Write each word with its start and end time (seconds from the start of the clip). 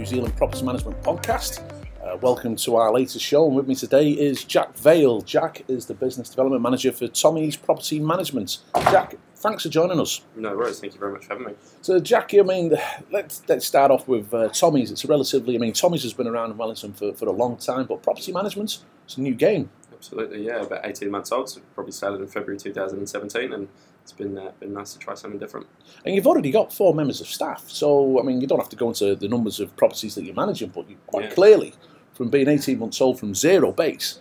New 0.00 0.06
Zealand 0.06 0.34
Property 0.34 0.64
Management 0.64 0.98
Podcast. 1.02 1.60
Uh, 2.02 2.16
welcome 2.22 2.56
to 2.56 2.76
our 2.76 2.90
latest 2.90 3.22
show, 3.22 3.46
and 3.46 3.54
with 3.54 3.68
me 3.68 3.74
today 3.74 4.08
is 4.08 4.44
Jack 4.44 4.74
Vale. 4.78 5.20
Jack 5.20 5.62
is 5.68 5.84
the 5.84 5.92
Business 5.92 6.30
Development 6.30 6.62
Manager 6.62 6.90
for 6.90 7.06
Tommy's 7.06 7.54
Property 7.54 8.00
Management. 8.00 8.60
Jack, 8.84 9.16
thanks 9.36 9.64
for 9.64 9.68
joining 9.68 10.00
us. 10.00 10.22
No 10.36 10.56
worries. 10.56 10.80
Thank 10.80 10.94
you 10.94 10.98
very 10.98 11.12
much 11.12 11.26
for 11.26 11.34
having 11.34 11.48
me. 11.48 11.52
So, 11.82 12.00
Jack, 12.00 12.32
I 12.32 12.40
mean, 12.40 12.72
let's 13.10 13.42
let's 13.46 13.66
start 13.66 13.90
off 13.90 14.08
with 14.08 14.32
uh, 14.32 14.48
Tommy's. 14.48 14.90
It's 14.90 15.04
a 15.04 15.06
relatively, 15.06 15.54
I 15.54 15.58
mean, 15.58 15.74
Tommy's 15.74 16.02
has 16.04 16.14
been 16.14 16.26
around 16.26 16.52
in 16.52 16.56
Wellington 16.56 16.94
for, 16.94 17.12
for 17.12 17.26
a 17.26 17.32
long 17.32 17.58
time, 17.58 17.84
but 17.84 18.02
property 18.02 18.32
management 18.32 18.78
it's 19.04 19.18
a 19.18 19.20
new 19.20 19.34
game. 19.34 19.68
Absolutely, 19.92 20.46
yeah. 20.46 20.62
About 20.62 20.80
18 20.86 21.10
months 21.10 21.30
old, 21.30 21.50
so 21.50 21.60
probably 21.74 21.92
started 21.92 22.22
in 22.22 22.26
February 22.26 22.58
2017, 22.58 23.52
and 23.52 23.68
it's 24.02 24.12
been 24.12 24.36
uh, 24.38 24.52
been 24.60 24.72
nice 24.72 24.92
to 24.94 24.98
try 24.98 25.14
something 25.14 25.38
different. 25.38 25.66
And 26.04 26.14
you've 26.14 26.26
already 26.26 26.50
got 26.50 26.72
four 26.72 26.94
members 26.94 27.20
of 27.20 27.26
staff, 27.26 27.64
so 27.68 28.18
I 28.20 28.22
mean, 28.22 28.40
you 28.40 28.46
don't 28.46 28.58
have 28.58 28.68
to 28.70 28.76
go 28.76 28.88
into 28.88 29.14
the 29.14 29.28
numbers 29.28 29.60
of 29.60 29.74
properties 29.76 30.14
that 30.14 30.24
you're 30.24 30.34
managing, 30.34 30.70
but 30.70 30.88
you 30.88 30.96
quite 31.06 31.24
Yeah. 31.24 31.34
clearly, 31.34 31.74
from 32.14 32.28
being 32.30 32.48
18 32.48 32.78
months 32.78 33.00
old 33.00 33.18
from 33.18 33.34
zero 33.34 33.72
base, 33.72 34.18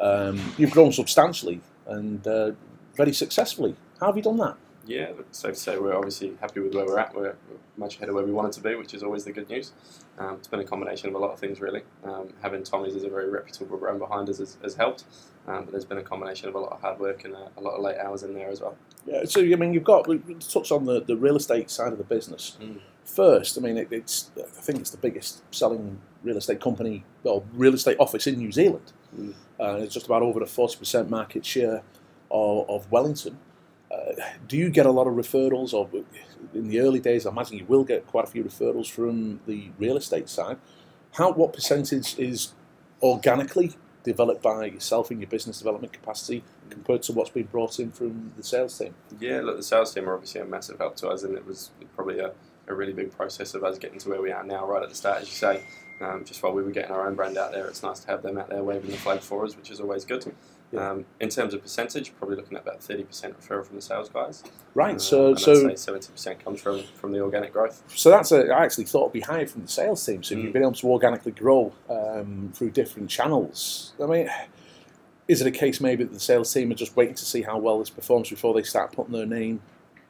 um, 0.00 0.40
you've 0.56 0.70
grown 0.70 0.92
substantially 0.92 1.60
and 1.86 2.26
uh, 2.26 2.52
very 2.94 3.12
successfully. 3.12 3.74
How 4.00 4.06
have 4.06 4.16
you 4.16 4.22
done 4.22 4.36
that? 4.38 4.56
Yeah, 4.88 5.12
but 5.14 5.36
safe 5.36 5.52
to 5.54 5.60
say 5.60 5.78
we're 5.78 5.94
obviously 5.94 6.34
happy 6.40 6.60
with 6.60 6.74
where 6.74 6.86
we're 6.86 6.98
at. 6.98 7.14
We're, 7.14 7.34
much 7.76 7.96
ahead 7.96 8.08
of 8.08 8.14
where 8.16 8.24
we 8.24 8.32
wanted 8.32 8.52
to 8.52 8.60
be, 8.60 8.74
which 8.74 8.94
is 8.94 9.02
always 9.04 9.22
the 9.22 9.30
good 9.30 9.48
news. 9.48 9.70
Um, 10.18 10.34
it's 10.34 10.48
been 10.48 10.58
a 10.60 10.64
combination 10.64 11.08
of 11.10 11.14
a 11.14 11.18
lot 11.18 11.30
of 11.30 11.38
things, 11.38 11.60
really. 11.60 11.82
Um, 12.02 12.30
having 12.42 12.64
Tommy's 12.64 12.96
as 12.96 13.04
a 13.04 13.08
very 13.10 13.28
reputable 13.30 13.76
brand 13.76 14.00
behind 14.00 14.28
us 14.30 14.38
has, 14.38 14.56
has 14.62 14.74
helped, 14.74 15.04
um, 15.46 15.64
but 15.64 15.70
there's 15.72 15.84
been 15.84 15.98
a 15.98 16.02
combination 16.02 16.48
of 16.48 16.54
a 16.56 16.58
lot 16.58 16.72
of 16.72 16.80
hard 16.80 16.98
work 16.98 17.24
and 17.24 17.34
a, 17.34 17.50
a 17.56 17.60
lot 17.60 17.74
of 17.76 17.82
late 17.82 17.98
hours 17.98 18.22
in 18.24 18.34
there 18.34 18.48
as 18.48 18.60
well. 18.62 18.76
Yeah, 19.06 19.24
so 19.26 19.40
I 19.42 19.54
mean, 19.54 19.72
you've 19.74 19.84
got 19.84 20.08
we 20.08 20.18
touched 20.40 20.72
on 20.72 20.86
the, 20.86 21.02
the 21.02 21.16
real 21.16 21.36
estate 21.36 21.70
side 21.70 21.92
of 21.92 21.98
the 21.98 22.04
business 22.04 22.56
Mm. 22.60 22.80
first. 23.04 23.58
I 23.58 23.60
mean, 23.60 23.76
it, 23.76 23.88
it's 23.92 24.30
I 24.38 24.42
think 24.42 24.80
it's 24.80 24.90
the 24.90 24.96
biggest 24.96 25.42
selling 25.54 26.00
real 26.24 26.38
estate 26.38 26.60
company 26.60 27.04
or 27.22 27.44
real 27.52 27.74
estate 27.74 27.98
office 28.00 28.26
in 28.26 28.38
New 28.38 28.50
Zealand. 28.50 28.92
Mm. 29.16 29.34
Uh, 29.60 29.76
it's 29.82 29.94
just 29.94 30.06
about 30.06 30.22
over 30.22 30.40
the 30.40 30.46
forty 30.46 30.76
percent 30.78 31.10
market 31.10 31.44
share 31.46 31.82
of, 32.30 32.68
of 32.68 32.90
Wellington. 32.90 33.38
Do 34.46 34.56
you 34.56 34.70
get 34.70 34.86
a 34.86 34.90
lot 34.90 35.06
of 35.06 35.14
referrals, 35.14 35.72
or 35.72 35.88
in 36.54 36.68
the 36.68 36.80
early 36.80 37.00
days, 37.00 37.26
I 37.26 37.30
imagine 37.30 37.58
you 37.58 37.66
will 37.66 37.84
get 37.84 38.06
quite 38.06 38.24
a 38.24 38.30
few 38.30 38.44
referrals 38.44 38.90
from 38.90 39.40
the 39.46 39.70
real 39.78 39.96
estate 39.96 40.28
side. 40.28 40.58
How 41.12 41.32
what 41.32 41.52
percentage 41.52 42.18
is 42.18 42.52
organically 43.02 43.74
developed 44.04 44.42
by 44.42 44.66
yourself 44.66 45.10
in 45.10 45.20
your 45.20 45.28
business 45.28 45.58
development 45.58 45.92
capacity 45.92 46.44
compared 46.70 47.02
to 47.02 47.12
what's 47.12 47.30
been 47.30 47.44
brought 47.44 47.78
in 47.78 47.90
from 47.90 48.32
the 48.36 48.42
sales 48.42 48.78
team? 48.78 48.94
Yeah, 49.18 49.40
look, 49.40 49.56
the 49.56 49.62
sales 49.62 49.92
team 49.92 50.08
are 50.08 50.14
obviously 50.14 50.40
a 50.40 50.44
massive 50.44 50.78
help 50.78 50.96
to 50.96 51.08
us, 51.08 51.22
and 51.22 51.36
it 51.36 51.46
was 51.46 51.70
probably 51.94 52.18
a, 52.20 52.32
a 52.66 52.74
really 52.74 52.92
big 52.92 53.10
process 53.10 53.54
of 53.54 53.64
us 53.64 53.78
getting 53.78 53.98
to 54.00 54.08
where 54.08 54.22
we 54.22 54.32
are 54.32 54.44
now, 54.44 54.66
right 54.66 54.82
at 54.82 54.88
the 54.88 54.94
start, 54.94 55.22
as 55.22 55.28
you 55.28 55.34
say. 55.34 55.62
Um, 56.00 56.24
just 56.24 56.42
while 56.42 56.52
we 56.52 56.62
were 56.62 56.70
getting 56.70 56.92
our 56.92 57.08
own 57.08 57.16
brand 57.16 57.36
out 57.36 57.50
there, 57.52 57.66
it's 57.66 57.82
nice 57.82 58.00
to 58.00 58.06
have 58.08 58.22
them 58.22 58.38
out 58.38 58.48
there 58.48 58.62
waving 58.62 58.90
the 58.90 58.96
flag 58.96 59.20
for 59.20 59.44
us, 59.44 59.56
which 59.56 59.70
is 59.70 59.80
always 59.80 60.04
good. 60.04 60.32
Yeah. 60.70 60.90
Um, 60.90 61.06
in 61.20 61.30
terms 61.30 61.54
of 61.54 61.62
percentage, 61.62 62.14
probably 62.18 62.36
looking 62.36 62.56
at 62.56 62.62
about 62.62 62.80
30% 62.80 63.06
referral 63.06 63.64
from 63.66 63.76
the 63.76 63.80
sales 63.82 64.10
guys. 64.10 64.44
Right. 64.74 64.92
Um, 64.92 64.98
so 64.98 65.28
and 65.28 65.40
so 65.40 65.54
say 65.74 65.92
70% 65.92 66.44
comes 66.44 66.60
from, 66.60 66.82
from 66.94 67.12
the 67.12 67.20
organic 67.20 67.54
growth. 67.54 67.82
so 67.88 68.10
that's 68.10 68.32
a, 68.32 68.48
I 68.52 68.64
actually 68.64 68.84
thought 68.84 69.04
it'd 69.04 69.12
be 69.14 69.20
higher 69.20 69.46
from 69.46 69.62
the 69.62 69.68
sales 69.68 70.04
team. 70.04 70.22
So 70.22 70.34
if 70.34 70.40
you've 70.42 70.50
Mm. 70.50 70.52
been 70.52 70.62
able 70.62 70.72
to 70.72 70.86
organically 70.88 71.32
grow 71.32 71.72
um, 71.88 72.52
through 72.54 72.70
different 72.72 73.08
channels. 73.08 73.94
I 74.02 74.06
mean, 74.06 74.28
is 75.26 75.40
it 75.40 75.46
a 75.46 75.50
case 75.50 75.80
maybe 75.80 76.04
that 76.04 76.12
the 76.12 76.20
sales 76.20 76.52
team 76.52 76.70
are 76.70 76.74
just 76.74 76.96
waiting 76.96 77.14
to 77.14 77.24
see 77.24 77.42
how 77.42 77.56
well 77.58 77.78
this 77.78 77.88
performs 77.90 78.28
before 78.28 78.52
they 78.52 78.62
start 78.62 78.92
putting 78.92 79.12
their 79.14 79.26
name 79.26 79.62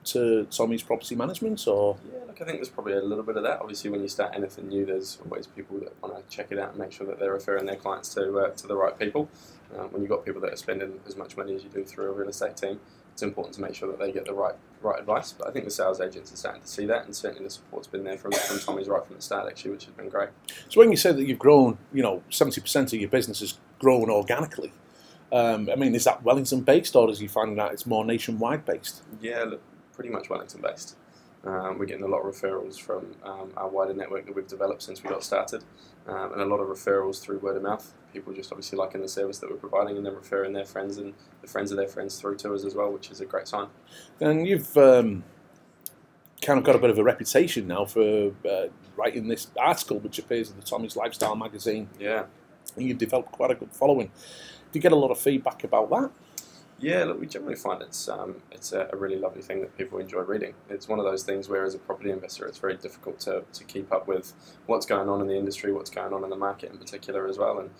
to 0.06 0.45
Tommy's 0.51 0.83
property 0.83 1.14
management? 1.14 1.69
Or 1.69 1.97
Yeah, 2.12 2.25
look, 2.27 2.41
I 2.41 2.45
think 2.45 2.59
there's 2.59 2.69
probably 2.69 2.95
a 2.95 3.03
little 3.03 3.25
bit 3.25 3.36
of 3.36 3.42
that. 3.45 3.61
Obviously, 3.61 3.91
when 3.91 4.01
you 4.01 4.09
start 4.09 4.33
anything 4.34 4.69
new, 4.69 4.84
there's 4.86 5.19
always 5.25 5.47
people 5.47 5.79
that 5.80 5.92
want 6.02 6.17
to 6.17 6.36
check 6.36 6.48
it 6.51 6.58
out 6.58 6.70
and 6.70 6.79
make 6.79 6.90
sure 6.92 7.07
that 7.07 7.20
they're 7.20 7.33
referring 7.33 7.67
their 7.67 7.77
clients 7.77 8.13
to 8.14 8.39
uh, 8.40 8.51
to 8.51 8.67
the 8.67 8.77
right 8.77 8.98
people. 8.98 9.29
Um, 9.77 9.92
when 9.92 10.02
you've 10.02 10.11
got 10.11 10.24
people 10.24 10.40
that 10.42 10.52
are 10.52 10.56
spending 10.56 11.01
as 11.06 11.17
much 11.17 11.36
money 11.36 11.55
as 11.55 11.62
you 11.62 11.68
do 11.68 11.84
through 11.84 12.06
a 12.06 12.12
real 12.12 12.29
estate 12.29 12.56
team, 12.56 12.80
it's 13.12 13.23
important 13.23 13.55
to 13.56 13.61
make 13.61 13.74
sure 13.74 13.89
that 13.89 13.98
they 13.98 14.12
get 14.12 14.24
the 14.24 14.33
right 14.33 14.55
right 14.80 15.01
advice. 15.01 15.33
But 15.33 15.48
I 15.48 15.51
think 15.51 15.64
the 15.64 15.70
sales 15.70 16.01
agents 16.01 16.33
are 16.33 16.36
starting 16.36 16.62
to 16.62 16.68
see 16.68 16.86
that, 16.86 17.05
and 17.05 17.14
certainly 17.14 17.45
the 17.45 17.51
support's 17.51 17.89
been 17.89 18.05
there 18.05 18.17
from, 18.17 18.33
from 18.33 18.58
Tommy's 18.61 18.89
right 18.89 19.05
from 19.05 19.17
the 19.17 19.23
start, 19.23 19.48
actually, 19.48 19.73
which 19.73 19.84
has 19.86 19.95
been 19.95 20.08
great. 20.08 20.30
so 20.68 20.80
when 20.80 20.90
you 20.90 20.96
say 20.96 21.12
that 21.12 21.24
you've 21.24 21.39
grown, 21.39 21.78
you 21.92 22.02
know, 22.02 22.23
seventy 22.30 22.61
percent 22.61 22.92
of 22.92 23.01
your 23.01 23.11
business 23.11 23.40
has 23.40 23.58
grown 23.78 24.08
organically. 24.08 24.73
Um, 25.30 25.68
I 25.70 25.77
mean, 25.77 25.95
is 25.95 26.05
that 26.05 26.23
Wellington 26.23 26.62
based, 26.62 26.96
or 26.96 27.11
is 27.11 27.20
you 27.20 27.28
finding 27.28 27.57
that 27.57 27.73
it's 27.73 27.84
more 27.84 28.05
nationwide 28.05 28.64
based? 28.64 29.02
Yeah, 29.20 29.45
look, 29.45 29.61
pretty 29.92 30.11
much 30.11 30.30
Wellington 30.30 30.62
based. 30.62 30.96
Um, 31.45 31.79
we're 31.79 31.87
getting 31.87 32.05
a 32.05 32.09
lot 32.09 32.21
of 32.21 32.35
referrals 32.35 32.81
from 32.81 33.15
um, 33.23 33.53
our 33.57 33.69
wider 33.69 33.95
network 33.95 34.27
that 34.27 34.35
we've 34.35 34.49
developed 34.49 34.83
since 34.83 35.03
we 35.03 35.09
got 35.09 35.23
started, 35.23 35.63
um, 36.07 36.33
and 36.33 36.43
a 36.43 36.45
lot 36.45 36.59
of 36.59 36.69
referrals 36.69 37.21
through 37.21 37.39
word 37.39 37.57
of 37.57 37.63
mouth. 37.63 37.95
People 38.13 38.33
just 38.33 38.51
obviously 38.51 38.77
liking 38.77 39.01
the 39.01 39.09
service 39.09 39.39
that 39.39 39.51
we're 39.51 39.57
providing, 39.57 39.97
and 39.97 40.05
then 40.05 40.15
referring 40.15 40.53
their 40.53 40.65
friends 40.65 40.99
and 40.99 41.15
the 41.41 41.47
friends 41.47 41.71
of 41.71 41.77
their 41.77 41.87
friends 41.87 42.21
through 42.21 42.37
to 42.39 42.55
us 42.55 42.65
as 42.65 42.75
well, 42.75 42.91
which 42.91 43.11
is 43.11 43.21
a 43.21 43.25
great 43.25 43.47
sign. 43.47 43.69
And 44.21 44.47
you've 44.49 44.77
um, 44.77 45.23
kind 46.43 46.59
of 46.59 46.65
got 46.65 46.75
a 46.75 46.79
bit 46.79 46.91
of 46.91 46.99
a 46.99 47.05
reputation 47.05 47.69
now 47.69 47.85
for 47.85 48.33
uh, 48.49 48.67
writing 48.97 49.29
this 49.29 49.49
article, 49.57 50.01
which 50.01 50.19
appears 50.19 50.51
in 50.51 50.57
the 50.57 50.63
Tommy's 50.63 50.97
Lifestyle 50.97 51.37
magazine, 51.37 51.89
Yeah, 52.01 52.25
and 52.77 52.87
you've 52.87 52.99
developed 52.99 53.31
quite 53.31 53.53
a 53.53 53.55
good 53.55 53.73
following. 53.73 54.09
Do 54.73 54.79
you 54.79 54.81
get 54.81 54.93
a 54.93 54.97
lot 54.97 55.11
of 55.11 55.19
feedback 55.19 55.63
about 55.63 55.89
that? 55.91 56.11
Yeah. 56.78 57.05
Look, 57.05 57.20
we 57.20 57.27
generally 57.27 57.56
find 57.56 57.83
it's 57.83 58.08
um, 58.08 58.36
it's 58.50 58.72
a, 58.72 58.89
a 58.92 58.96
really 58.96 59.16
lovely 59.16 59.42
thing 59.42 59.61
that 59.61 59.77
people 59.77 59.98
enjoy 59.98 60.20
reading. 60.20 60.55
It's 60.68 60.89
one 60.89 60.98
of 60.98 61.05
those 61.05 61.22
things 61.22 61.48
where, 61.48 61.64
as 61.64 61.74
a 61.74 61.78
property 61.78 62.11
investor, 62.11 62.46
it's 62.46 62.58
very 62.58 62.77
difficult 62.77 63.20
to, 63.20 63.44
to 63.52 63.64
keep 63.64 63.92
up 63.92 64.06
with 64.06 64.33
what's 64.66 64.86
going 64.86 65.08
on 65.08 65.20
in 65.20 65.27
the 65.27 65.36
industry, 65.36 65.72
what's 65.72 65.90
going 65.90 66.12
on 66.12 66.24
in 66.24 66.30
the 66.30 66.36
market 66.36 66.70
in 66.70 66.78
particular 66.78 67.27
as 67.27 67.39
well, 67.39 67.58
and 67.58 67.70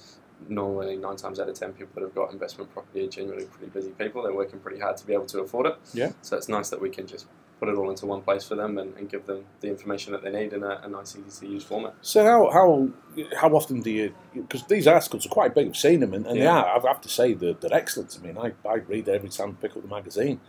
normally 0.49 0.97
nine 0.97 1.17
times 1.17 1.41
out 1.41 1.49
of 1.49 1.55
ten 1.59 1.73
people 1.73 1.91
that 1.95 2.03
have 2.03 2.15
got 2.15 2.33
investment 2.33 2.73
property 2.73 3.05
are 3.05 3.09
generally 3.09 3.45
pretty 3.45 3.71
busy 3.71 3.91
people. 3.91 4.23
They're 4.23 4.33
working 4.33 4.61
pretty 4.61 4.81
hard 4.81 4.97
to 4.99 5.07
be 5.07 5.13
able 5.13 5.27
to 5.27 5.41
afford 5.41 5.67
it. 5.67 5.77
Yeah. 5.93 6.13
So 6.23 6.37
it's 6.37 6.49
nice 6.49 6.71
that 6.71 6.81
we 6.81 6.91
can 6.91 7.07
just 7.07 7.27
put 7.59 7.69
it 7.69 7.77
all 7.77 7.91
into 7.91 8.07
one 8.07 8.23
place 8.23 8.47
for 8.47 8.55
them 8.55 8.79
and, 8.79 8.97
and 8.97 9.09
give 9.11 9.27
them 9.27 9.45
the 9.61 9.69
information 9.69 10.13
that 10.13 10.23
they 10.23 10.31
need 10.31 10.53
in 10.53 10.63
a, 10.63 10.81
a 10.85 10.89
nice, 10.89 11.17
easy 11.17 11.47
to 11.47 11.53
use 11.53 11.65
format. 11.65 11.95
So 12.03 12.25
how 12.25 12.51
how 12.51 12.89
how 13.37 13.49
often 13.57 13.81
do 13.83 13.91
you? 13.91 14.15
Because 14.35 14.63
these 14.65 14.87
articles 14.87 15.27
are 15.27 15.31
quite 15.31 15.55
big. 15.55 15.69
I've 15.69 15.77
seen 15.77 16.01
them, 16.01 16.15
and, 16.15 16.27
and 16.27 16.39
they 16.39 16.45
Yeah. 16.45 16.59
are. 16.61 16.85
I 16.85 16.89
have 16.89 17.01
to 17.03 17.09
say 17.09 17.35
they're, 17.35 17.55
they're 17.55 17.75
excellent. 17.75 18.17
I 18.21 18.27
mean, 18.27 18.39
I, 18.39 18.53
I 18.69 18.75
read 18.77 19.09
it 19.09 19.15
every 19.15 19.29
time 19.29 19.51
I 19.51 19.63
pick 19.63 19.77
up 19.77 19.83
the 19.83 19.89
magazine. 19.89 20.41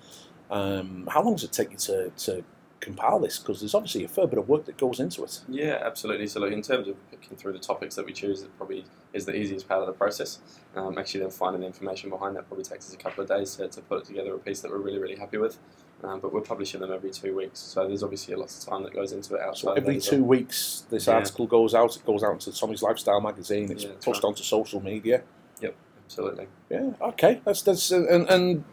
Um, 0.51 1.07
how 1.11 1.21
long 1.23 1.35
does 1.35 1.43
it 1.43 1.51
take 1.51 1.71
you 1.71 1.77
to, 1.77 2.09
to 2.09 2.43
compile 2.79 3.19
this? 3.19 3.37
Because 3.37 3.59
there's 3.59 3.75
obviously 3.75 4.03
a 4.03 4.07
fair 4.07 4.25
bit 4.25 4.39
of 4.39 4.47
work 4.49 4.65
that 4.65 4.77
goes 4.77 4.99
into 4.99 5.23
it. 5.23 5.41
Yeah, 5.47 5.77
absolutely. 5.81 6.27
So, 6.27 6.43
in 6.45 6.61
terms 6.61 6.87
of 6.87 6.95
picking 7.11 7.37
through 7.37 7.53
the 7.53 7.59
topics 7.59 7.95
that 7.95 8.05
we 8.05 8.13
choose, 8.13 8.41
it 8.41 8.55
probably 8.57 8.85
is 9.13 9.25
the 9.25 9.35
easiest 9.35 9.67
part 9.67 9.81
of 9.81 9.87
the 9.87 9.93
process. 9.93 10.39
Um, 10.75 10.97
actually, 10.97 11.21
then 11.21 11.29
finding 11.29 11.61
the 11.61 11.67
information 11.67 12.09
behind 12.09 12.35
that 12.35 12.47
probably 12.47 12.63
takes 12.65 12.87
us 12.87 12.93
a 12.93 12.97
couple 12.97 13.21
of 13.23 13.29
days 13.29 13.55
to, 13.57 13.67
to 13.67 13.81
put 13.81 14.05
together 14.05 14.33
a 14.35 14.39
piece 14.39 14.61
that 14.61 14.71
we're 14.71 14.77
really, 14.79 14.99
really 14.99 15.15
happy 15.17 15.37
with. 15.37 15.57
Um, 16.01 16.21
but 16.21 16.33
we're 16.33 16.39
publishing 16.41 16.79
them 16.79 16.93
every 16.93 17.11
two 17.11 17.35
weeks, 17.35 17.59
so 17.59 17.85
there's 17.85 18.03
obviously 18.03 18.33
a 18.33 18.37
lot 18.37 18.49
of 18.49 18.65
time 18.65 18.83
that 18.83 18.93
goes 18.93 19.11
into 19.11 19.35
it 19.35 19.41
outside. 19.41 19.61
So 19.61 19.73
every 19.73 19.95
well. 19.95 20.01
two 20.01 20.23
weeks, 20.23 20.85
this 20.89 21.07
Yeah. 21.07 21.15
article 21.15 21.45
goes 21.45 21.75
out. 21.75 21.95
It 21.97 22.05
goes 22.05 22.23
out 22.23 22.39
to 22.41 22.53
Tommy's 22.57 22.81
Lifestyle 22.81 23.19
magazine. 23.19 23.69
It's 23.69 23.83
Yeah, 23.83 23.91
pushed 24.01 24.23
right. 24.23 24.29
onto 24.29 24.43
social 24.43 24.81
media. 24.81 25.23
Yep, 25.61 25.75
absolutely. 26.05 26.47
Yeah. 26.69 26.91
Okay. 27.01 27.41
That's 27.43 27.61
that's 27.63 27.91
uh, 27.91 28.05
and 28.09 28.29
and 28.29 28.63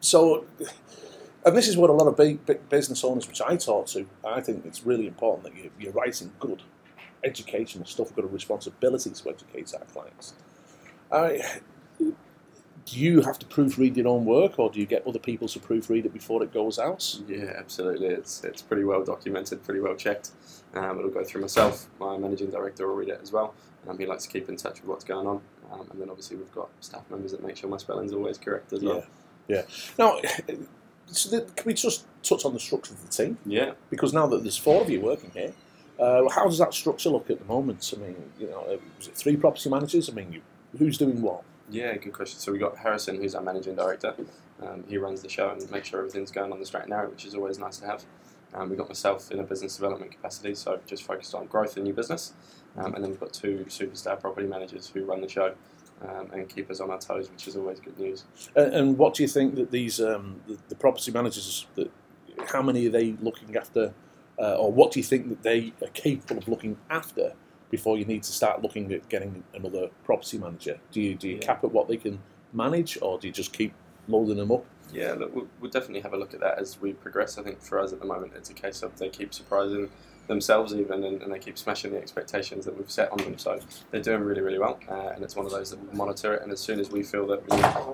so. 0.00 0.44
And 1.44 1.56
this 1.56 1.66
is 1.66 1.76
what 1.76 1.90
a 1.90 1.92
lot 1.92 2.06
of 2.06 2.16
big, 2.16 2.46
big 2.46 2.68
business 2.68 3.02
owners, 3.02 3.26
which 3.26 3.42
I 3.42 3.56
talk 3.56 3.86
to, 3.86 4.06
I 4.24 4.40
think 4.40 4.64
it's 4.64 4.86
really 4.86 5.08
important 5.08 5.42
that 5.42 5.56
you, 5.60 5.72
you're 5.76 5.92
writing 5.92 6.30
good 6.38 6.62
educational 7.24 7.84
stuff. 7.84 8.10
We've 8.10 8.16
got 8.16 8.24
a 8.26 8.28
responsibility 8.28 9.10
to 9.10 9.28
educate 9.28 9.74
our 9.74 9.84
clients. 9.86 10.34
I, 11.10 11.42
do 12.84 12.98
you 12.98 13.22
have 13.22 13.38
to 13.38 13.46
proofread 13.46 13.96
your 13.96 14.08
own 14.08 14.24
work, 14.24 14.58
or 14.58 14.70
do 14.70 14.80
you 14.80 14.86
get 14.86 15.06
other 15.06 15.18
people 15.18 15.48
to 15.48 15.60
proofread 15.60 16.04
it 16.04 16.12
before 16.12 16.42
it 16.42 16.52
goes 16.52 16.78
out? 16.78 17.20
Yeah, 17.28 17.52
absolutely. 17.56 18.08
It's 18.08 18.42
it's 18.44 18.62
pretty 18.62 18.84
well 18.84 19.04
documented, 19.04 19.62
pretty 19.64 19.80
well 19.80 19.94
checked. 19.94 20.30
Um, 20.74 20.98
it'll 20.98 21.10
go 21.10 21.24
through 21.24 21.42
myself. 21.42 21.86
My 22.00 22.16
managing 22.16 22.50
director 22.50 22.86
will 22.88 22.94
read 22.94 23.08
it 23.08 23.20
as 23.22 23.30
well. 23.30 23.54
Um, 23.86 23.98
he 23.98 24.06
likes 24.06 24.24
to 24.24 24.30
keep 24.30 24.48
in 24.48 24.56
touch 24.56 24.80
with 24.80 24.88
what's 24.88 25.04
going 25.04 25.26
on, 25.26 25.40
um, 25.70 25.88
and 25.90 26.00
then 26.00 26.08
obviously 26.08 26.36
we've 26.36 26.52
got 26.52 26.70
staff 26.80 27.02
members 27.10 27.32
that 27.32 27.44
make 27.44 27.56
sure 27.56 27.68
my 27.68 27.76
spelling's 27.76 28.12
always 28.12 28.38
correct 28.38 28.72
as 28.72 28.82
well. 28.82 29.04
Yeah. 29.48 29.62
Now, 29.98 30.20
so 31.06 31.30
the, 31.30 31.42
can 31.52 31.66
we 31.66 31.74
just 31.74 32.06
touch 32.22 32.44
on 32.44 32.52
the 32.52 32.60
structure 32.60 32.94
of 32.94 33.02
the 33.02 33.08
team? 33.08 33.38
Yeah. 33.44 33.72
because 33.90 34.12
now 34.12 34.26
that 34.28 34.42
there's 34.42 34.56
four 34.56 34.82
of 34.82 34.90
you 34.90 35.00
working 35.00 35.30
here, 35.30 35.52
uh, 35.98 36.28
how 36.30 36.46
does 36.46 36.58
that 36.58 36.74
structure 36.74 37.10
look 37.10 37.30
at 37.30 37.38
the 37.38 37.44
moment? 37.44 37.92
I 37.96 38.00
mean, 38.00 38.16
you 38.38 38.48
know, 38.48 38.60
uh, 38.60 38.76
was 38.98 39.08
it 39.08 39.16
three 39.16 39.36
property 39.36 39.68
managers? 39.68 40.08
I 40.08 40.12
mean, 40.12 40.32
you, 40.32 40.42
who's 40.78 40.98
doing 40.98 41.20
what? 41.22 41.42
Yeah, 41.72 41.96
good 41.96 42.12
question. 42.12 42.38
So 42.38 42.52
we 42.52 42.58
got 42.58 42.76
Harrison, 42.76 43.16
who's 43.16 43.34
our 43.34 43.42
managing 43.42 43.76
director. 43.76 44.14
Um, 44.62 44.84
he 44.86 44.98
runs 44.98 45.22
the 45.22 45.28
show 45.28 45.48
and 45.48 45.70
makes 45.70 45.88
sure 45.88 46.00
everything's 46.00 46.30
going 46.30 46.52
on 46.52 46.60
the 46.60 46.66
straight 46.66 46.82
and 46.82 46.90
narrow, 46.90 47.08
which 47.08 47.24
is 47.24 47.34
always 47.34 47.58
nice 47.58 47.78
to 47.78 47.86
have. 47.86 48.04
Um, 48.52 48.68
we 48.68 48.76
got 48.76 48.88
myself 48.88 49.30
in 49.30 49.40
a 49.40 49.42
business 49.42 49.76
development 49.76 50.12
capacity, 50.12 50.54
so 50.54 50.78
just 50.86 51.04
focused 51.04 51.34
on 51.34 51.46
growth 51.46 51.76
and 51.76 51.86
new 51.86 51.94
business. 51.94 52.34
Um, 52.76 52.94
and 52.94 53.02
then 53.02 53.10
we've 53.10 53.20
got 53.20 53.32
two 53.32 53.64
superstar 53.68 54.20
property 54.20 54.46
managers 54.46 54.88
who 54.88 55.04
run 55.06 55.22
the 55.22 55.28
show 55.28 55.54
um, 56.06 56.30
and 56.32 56.46
keep 56.46 56.70
us 56.70 56.80
on 56.80 56.90
our 56.90 56.98
toes, 56.98 57.30
which 57.30 57.48
is 57.48 57.56
always 57.56 57.80
good 57.80 57.98
news. 57.98 58.24
And, 58.54 58.74
and 58.74 58.98
what 58.98 59.14
do 59.14 59.22
you 59.22 59.28
think 59.28 59.54
that 59.54 59.70
these 59.70 59.98
um, 59.98 60.42
the, 60.46 60.58
the 60.68 60.74
property 60.74 61.10
managers 61.10 61.66
that 61.76 61.90
how 62.48 62.60
many 62.60 62.86
are 62.86 62.90
they 62.90 63.12
looking 63.22 63.56
after 63.56 63.94
uh, 64.38 64.56
or 64.56 64.70
what 64.70 64.92
do 64.92 65.00
you 65.00 65.04
think 65.04 65.28
that 65.30 65.42
they 65.42 65.72
are 65.82 65.90
capable 65.94 66.36
of 66.38 66.48
looking 66.48 66.76
after 66.90 67.32
before 67.72 67.96
you 67.98 68.04
need 68.04 68.22
to 68.22 68.32
start 68.32 68.62
looking 68.62 68.92
at 68.92 69.08
getting 69.08 69.42
another 69.54 69.88
property 70.04 70.38
manager? 70.38 70.78
Do 70.92 71.00
you 71.00 71.16
do 71.16 71.26
you 71.28 71.36
Yeah. 71.36 71.40
cap 71.48 71.64
at 71.64 71.72
what 71.72 71.88
they 71.88 71.96
can 71.96 72.20
manage, 72.52 72.98
or 73.02 73.18
do 73.18 73.26
you 73.26 73.32
just 73.32 73.52
keep 73.52 73.72
loading 74.06 74.36
them 74.36 74.52
up? 74.52 74.64
Yeah, 74.92 75.12
look, 75.14 75.34
we'll, 75.34 75.46
we'll 75.60 75.70
definitely 75.70 76.00
have 76.00 76.12
a 76.12 76.16
look 76.16 76.34
at 76.34 76.40
that 76.40 76.58
as 76.58 76.80
we 76.80 76.92
progress. 76.92 77.38
I 77.38 77.42
think 77.42 77.60
for 77.62 77.78
us 77.80 77.92
at 77.92 78.00
the 78.00 78.06
moment, 78.06 78.32
it's 78.36 78.50
a 78.50 78.54
case 78.54 78.82
of 78.82 78.96
they 78.98 79.08
keep 79.08 79.32
surprising 79.34 79.88
themselves 80.28 80.72
even, 80.74 81.02
and, 81.02 81.20
and 81.22 81.32
they 81.32 81.38
keep 81.38 81.58
smashing 81.58 81.90
the 81.92 81.98
expectations 81.98 82.64
that 82.64 82.76
we've 82.76 82.90
set 82.90 83.10
on 83.10 83.18
them. 83.18 83.36
So 83.38 83.58
they're 83.90 84.00
doing 84.02 84.22
really, 84.22 84.40
really 84.40 84.58
well, 84.58 84.78
uh, 84.88 85.08
and 85.14 85.24
it's 85.24 85.34
one 85.34 85.46
of 85.46 85.52
those 85.52 85.70
that 85.70 85.80
we'll 85.82 85.96
monitor 85.96 86.34
it. 86.34 86.42
And 86.42 86.52
as 86.52 86.60
soon 86.60 86.78
as 86.78 86.90
we 86.90 87.02
feel 87.02 87.26
that 87.26 87.42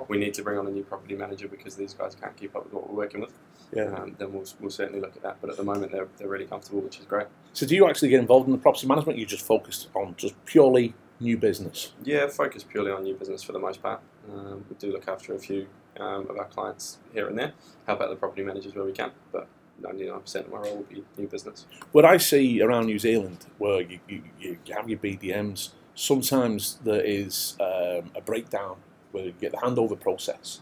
we, 0.08 0.16
we 0.16 0.22
need 0.22 0.34
to 0.34 0.42
bring 0.42 0.58
on 0.58 0.66
a 0.66 0.70
new 0.70 0.82
property 0.82 1.14
manager 1.14 1.48
because 1.48 1.74
these 1.76 1.94
guys 1.94 2.14
can't 2.14 2.36
keep 2.36 2.54
up 2.54 2.64
with 2.64 2.72
what 2.74 2.88
we're 2.90 2.96
working 2.96 3.20
with, 3.22 3.32
Yeah. 3.74 3.84
um, 3.94 4.14
then 4.18 4.32
we'll, 4.32 4.44
we'll 4.60 4.70
certainly 4.70 5.00
look 5.00 5.16
at 5.16 5.22
that. 5.22 5.36
But 5.40 5.50
at 5.50 5.56
the 5.56 5.64
moment, 5.64 5.92
they're, 5.92 6.08
they're 6.18 6.28
really 6.28 6.46
comfortable, 6.46 6.80
which 6.80 6.98
is 6.98 7.06
great. 7.06 7.28
So 7.54 7.64
do 7.66 7.74
you 7.74 7.88
actually 7.88 8.10
get 8.10 8.20
involved 8.20 8.46
in 8.46 8.52
the 8.52 8.58
property 8.58 8.86
management? 8.86 9.18
You 9.18 9.24
just 9.24 9.46
focused 9.46 9.88
on 9.94 10.14
just 10.18 10.34
purely 10.44 10.94
new 11.20 11.36
business. 11.36 11.92
Yeah, 12.04 12.28
focus 12.28 12.64
purely 12.64 12.90
on 12.90 13.02
new 13.02 13.14
business 13.14 13.42
for 13.42 13.52
the 13.52 13.58
most 13.58 13.82
part. 13.82 14.00
Um, 14.32 14.64
we 14.68 14.76
do 14.76 14.92
look 14.92 15.08
after 15.08 15.34
a 15.34 15.38
few 15.38 15.66
um, 15.98 16.28
of 16.28 16.38
our 16.38 16.46
clients 16.46 16.98
here 17.12 17.28
and 17.28 17.38
there, 17.38 17.52
help 17.86 18.00
out 18.00 18.10
the 18.10 18.16
property 18.16 18.42
managers 18.42 18.74
where 18.74 18.84
we 18.84 18.92
can, 18.92 19.10
but 19.32 19.48
99% 19.82 20.34
of 20.36 20.50
my 20.50 20.58
role 20.58 20.76
will 20.76 20.82
be 20.84 21.04
new 21.16 21.26
business. 21.26 21.66
What 21.92 22.04
I 22.04 22.16
see 22.16 22.60
around 22.62 22.86
New 22.86 22.98
Zealand, 22.98 23.46
where 23.58 23.80
you, 23.80 24.00
you, 24.08 24.22
you 24.40 24.58
have 24.74 24.88
your 24.88 24.98
BDMs, 24.98 25.70
sometimes 25.94 26.78
there 26.84 27.00
is 27.00 27.56
um, 27.60 28.10
a 28.14 28.20
breakdown 28.24 28.76
where 29.12 29.24
you 29.24 29.34
get 29.40 29.52
the 29.52 29.58
handover 29.58 29.98
process 29.98 30.60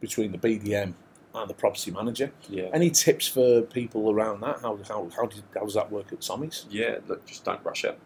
between 0.00 0.32
the 0.32 0.38
BDM 0.38 0.94
and 1.34 1.50
the 1.50 1.54
property 1.54 1.90
manager. 1.90 2.32
Yeah. 2.48 2.68
Any 2.72 2.90
tips 2.90 3.28
for 3.28 3.62
people 3.62 4.10
around 4.10 4.40
that? 4.40 4.60
How, 4.62 4.78
how, 4.88 5.10
how, 5.14 5.26
does, 5.26 5.42
how 5.54 5.64
does 5.64 5.74
that 5.74 5.90
work 5.90 6.12
at 6.12 6.20
Tommy's? 6.20 6.66
Yeah, 6.70 6.98
look, 7.06 7.26
just 7.26 7.44
don't 7.44 7.64
rush 7.64 7.84
it. 7.84 7.98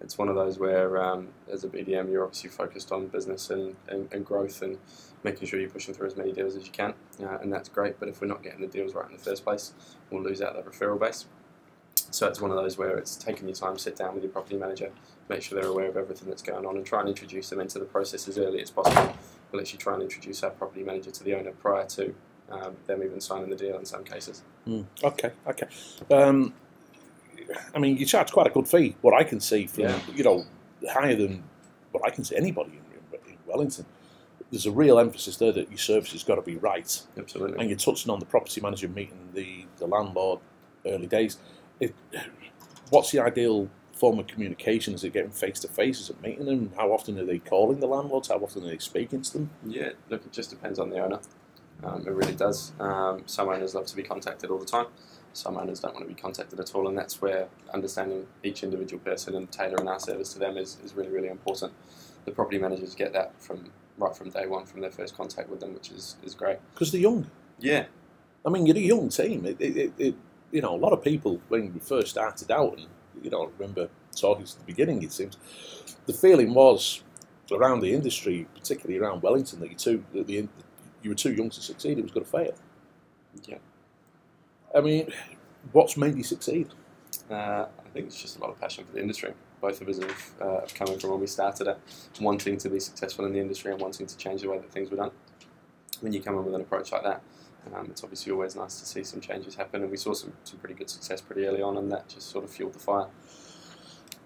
It's 0.00 0.18
one 0.18 0.28
of 0.28 0.34
those 0.34 0.58
where, 0.58 1.02
um, 1.02 1.28
as 1.50 1.64
a 1.64 1.68
BDM, 1.68 2.10
you're 2.10 2.24
obviously 2.24 2.50
focused 2.50 2.92
on 2.92 3.06
business 3.06 3.50
and, 3.50 3.76
and, 3.88 4.12
and 4.12 4.24
growth 4.24 4.62
and 4.62 4.78
making 5.24 5.48
sure 5.48 5.58
you're 5.58 5.70
pushing 5.70 5.94
through 5.94 6.06
as 6.06 6.16
many 6.16 6.32
deals 6.32 6.54
as 6.54 6.66
you 6.66 6.72
can, 6.72 6.94
uh, 7.22 7.38
and 7.40 7.52
that's 7.52 7.68
great. 7.68 7.98
But 7.98 8.08
if 8.08 8.20
we're 8.20 8.26
not 8.26 8.42
getting 8.42 8.60
the 8.60 8.66
deals 8.66 8.94
right 8.94 9.06
in 9.06 9.12
the 9.12 9.22
first 9.22 9.44
place, 9.44 9.72
we'll 10.10 10.22
lose 10.22 10.42
out 10.42 10.54
that 10.54 10.66
referral 10.66 11.00
base. 11.00 11.26
So 12.10 12.28
it's 12.28 12.40
one 12.40 12.50
of 12.50 12.56
those 12.56 12.78
where 12.78 12.96
it's 12.98 13.16
taking 13.16 13.48
your 13.48 13.56
time, 13.56 13.74
to 13.74 13.82
sit 13.82 13.96
down 13.96 14.14
with 14.14 14.22
your 14.22 14.32
property 14.32 14.56
manager, 14.56 14.92
make 15.28 15.42
sure 15.42 15.60
they're 15.60 15.70
aware 15.70 15.88
of 15.88 15.96
everything 15.96 16.28
that's 16.28 16.42
going 16.42 16.64
on, 16.64 16.76
and 16.76 16.86
try 16.86 17.00
and 17.00 17.08
introduce 17.08 17.50
them 17.50 17.60
into 17.60 17.78
the 17.78 17.84
process 17.84 18.28
as 18.28 18.38
early 18.38 18.62
as 18.62 18.70
possible. 18.70 19.16
We'll 19.50 19.60
actually 19.60 19.78
try 19.78 19.94
and 19.94 20.02
introduce 20.02 20.42
our 20.42 20.50
property 20.50 20.84
manager 20.84 21.10
to 21.10 21.24
the 21.24 21.34
owner 21.34 21.52
prior 21.52 21.86
to 21.86 22.14
um, 22.50 22.76
them 22.86 23.02
even 23.02 23.20
signing 23.20 23.50
the 23.50 23.56
deal 23.56 23.76
in 23.76 23.84
some 23.84 24.04
cases. 24.04 24.42
Mm, 24.68 24.84
okay, 25.02 25.32
okay. 25.46 25.66
Um, 26.10 26.54
I 27.74 27.78
mean, 27.78 27.96
you 27.96 28.06
charge 28.06 28.32
quite 28.32 28.46
a 28.46 28.50
good 28.50 28.68
fee. 28.68 28.96
What 29.02 29.14
I 29.14 29.24
can 29.24 29.40
see 29.40 29.66
from 29.66 29.84
Yeah. 29.84 30.00
you 30.14 30.24
know 30.24 30.44
higher 30.90 31.16
than 31.16 31.42
what 31.92 32.04
I 32.04 32.10
can 32.10 32.24
see 32.24 32.36
anybody 32.36 32.72
in, 33.12 33.18
in 33.32 33.36
Wellington. 33.46 33.86
There's 34.50 34.66
a 34.66 34.70
real 34.70 34.98
emphasis 34.98 35.36
there 35.38 35.52
that 35.52 35.68
your 35.70 35.78
service 35.78 36.12
has 36.12 36.22
got 36.22 36.36
to 36.36 36.42
be 36.42 36.56
right. 36.56 37.02
Absolutely. 37.18 37.58
And 37.58 37.68
you're 37.68 37.78
touching 37.78 38.10
on 38.12 38.20
the 38.20 38.26
property 38.26 38.60
manager 38.60 38.88
meeting 38.88 39.30
the, 39.34 39.64
the 39.78 39.86
landlord 39.86 40.38
early 40.86 41.06
days. 41.08 41.38
It, 41.80 41.94
what's 42.90 43.10
the 43.10 43.20
ideal 43.20 43.68
form 43.92 44.18
of 44.20 44.26
communication? 44.28 44.94
Is 44.94 45.02
it 45.02 45.12
getting 45.12 45.30
face 45.30 45.58
to 45.60 45.68
face? 45.68 45.98
Is 46.00 46.10
it 46.10 46.22
meeting 46.22 46.44
them? 46.46 46.70
How 46.76 46.92
often 46.92 47.18
are 47.18 47.24
they 47.24 47.38
calling 47.40 47.80
the 47.80 47.86
landlords? 47.88 48.28
How 48.28 48.36
often 48.36 48.62
are 48.64 48.68
they 48.68 48.78
speaking 48.78 49.22
to 49.22 49.32
them? 49.32 49.50
Yeah, 49.66 49.90
look, 50.10 50.24
it 50.24 50.32
just 50.32 50.50
depends 50.50 50.78
on 50.78 50.90
the 50.90 51.02
owner. 51.04 51.18
Um, 51.82 52.06
it 52.06 52.10
really 52.10 52.34
does. 52.34 52.72
Um, 52.78 53.22
some 53.26 53.48
owners 53.48 53.74
love 53.74 53.86
to 53.86 53.96
be 53.96 54.02
contacted 54.02 54.50
all 54.50 54.58
the 54.58 54.64
time. 54.64 54.86
Some 55.36 55.58
owners 55.58 55.80
don't 55.80 55.94
want 55.94 56.08
to 56.08 56.14
be 56.14 56.20
contacted 56.20 56.58
at 56.58 56.74
all, 56.74 56.88
and 56.88 56.96
that's 56.96 57.20
where 57.20 57.48
understanding 57.74 58.26
each 58.42 58.62
individual 58.62 59.00
person 59.02 59.36
and 59.36 59.50
tailoring 59.52 59.86
our 59.86 60.00
service 60.00 60.32
to 60.32 60.38
them 60.38 60.56
is, 60.56 60.78
is 60.82 60.94
really, 60.94 61.10
really 61.10 61.28
important. 61.28 61.72
The 62.24 62.32
property 62.32 62.58
managers 62.58 62.94
get 62.94 63.12
that 63.12 63.40
from 63.40 63.70
right 63.98 64.16
from 64.16 64.30
day 64.30 64.46
one, 64.46 64.64
from 64.64 64.80
their 64.80 64.90
first 64.90 65.16
contact 65.16 65.48
with 65.48 65.60
them, 65.60 65.74
which 65.74 65.90
is, 65.90 66.16
is 66.22 66.34
great. 66.34 66.58
Because 66.72 66.90
they're 66.90 67.00
young. 67.00 67.30
Yeah, 67.58 67.84
I 68.44 68.50
mean, 68.50 68.66
you're 68.66 68.76
a 68.76 68.80
young 68.80 69.08
team. 69.10 69.44
It, 69.44 69.60
it, 69.60 69.76
it, 69.76 69.92
it, 69.98 70.14
you 70.52 70.62
know, 70.62 70.74
a 70.74 70.76
lot 70.76 70.92
of 70.92 71.02
people 71.02 71.40
when 71.48 71.74
we 71.74 71.80
first 71.80 72.08
started 72.08 72.50
out, 72.50 72.78
and 72.78 72.86
you 73.22 73.30
know, 73.30 73.44
I 73.44 73.48
remember 73.58 73.88
talking 74.14 74.44
at 74.44 74.50
the 74.50 74.64
beginning. 74.64 75.02
It 75.02 75.12
seems 75.12 75.36
the 76.06 76.12
feeling 76.12 76.54
was 76.54 77.02
around 77.52 77.80
the 77.80 77.92
industry, 77.92 78.46
particularly 78.54 78.98
around 78.98 79.22
Wellington, 79.22 79.60
that 79.60 79.70
you 79.70 79.76
too, 79.76 80.04
that 80.14 80.26
the, 80.26 80.48
you 81.02 81.10
were 81.10 81.14
too 81.14 81.32
young 81.32 81.50
to 81.50 81.60
succeed. 81.60 81.98
It 81.98 82.02
was 82.02 82.12
going 82.12 82.24
to 82.24 82.30
fail. 82.30 82.54
Yeah. 83.46 83.58
I 84.74 84.80
mean, 84.80 85.12
what's 85.72 85.96
made 85.96 86.16
you 86.16 86.22
succeed? 86.22 86.68
uh, 87.30 87.66
I 87.84 87.88
think 87.92 88.06
it's 88.06 88.20
just 88.20 88.36
a 88.36 88.40
lot 88.40 88.50
of 88.50 88.60
passion 88.60 88.84
for 88.84 88.92
the 88.92 89.00
industry. 89.00 89.32
Both 89.60 89.80
of 89.80 89.88
us 89.88 89.98
have 89.98 90.32
uh, 90.40 90.60
coming 90.74 90.98
from 90.98 91.10
when 91.10 91.20
we 91.20 91.26
started 91.26 91.66
it, 91.66 91.78
wanting 92.20 92.58
to 92.58 92.68
be 92.68 92.78
successful 92.78 93.24
in 93.24 93.32
the 93.32 93.40
industry 93.40 93.72
and 93.72 93.80
wanting 93.80 94.06
to 94.06 94.16
change 94.16 94.42
the 94.42 94.48
way 94.48 94.58
that 94.58 94.70
things 94.70 94.90
were 94.90 94.96
done. 94.96 95.10
When 96.00 96.12
you 96.12 96.20
come 96.20 96.36
in 96.36 96.44
with 96.44 96.54
an 96.54 96.60
approach 96.60 96.92
like 96.92 97.02
that, 97.04 97.22
um, 97.74 97.86
it's 97.90 98.04
obviously 98.04 98.32
always 98.32 98.54
nice 98.54 98.78
to 98.80 98.86
see 98.86 99.02
some 99.02 99.20
changes 99.20 99.54
happen, 99.56 99.82
and 99.82 99.90
we 99.90 99.96
saw 99.96 100.12
some, 100.12 100.32
some 100.44 100.58
pretty 100.58 100.74
good 100.74 100.90
success 100.90 101.20
pretty 101.20 101.46
early 101.46 101.62
on, 101.62 101.76
and 101.78 101.90
that 101.90 102.08
just 102.08 102.28
sort 102.30 102.44
of 102.44 102.50
fueled 102.50 102.74
the 102.74 102.78
fire. 102.78 103.06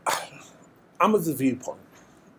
I'm 1.00 1.14
of 1.14 1.24
the 1.24 1.34
viewpoint 1.34 1.80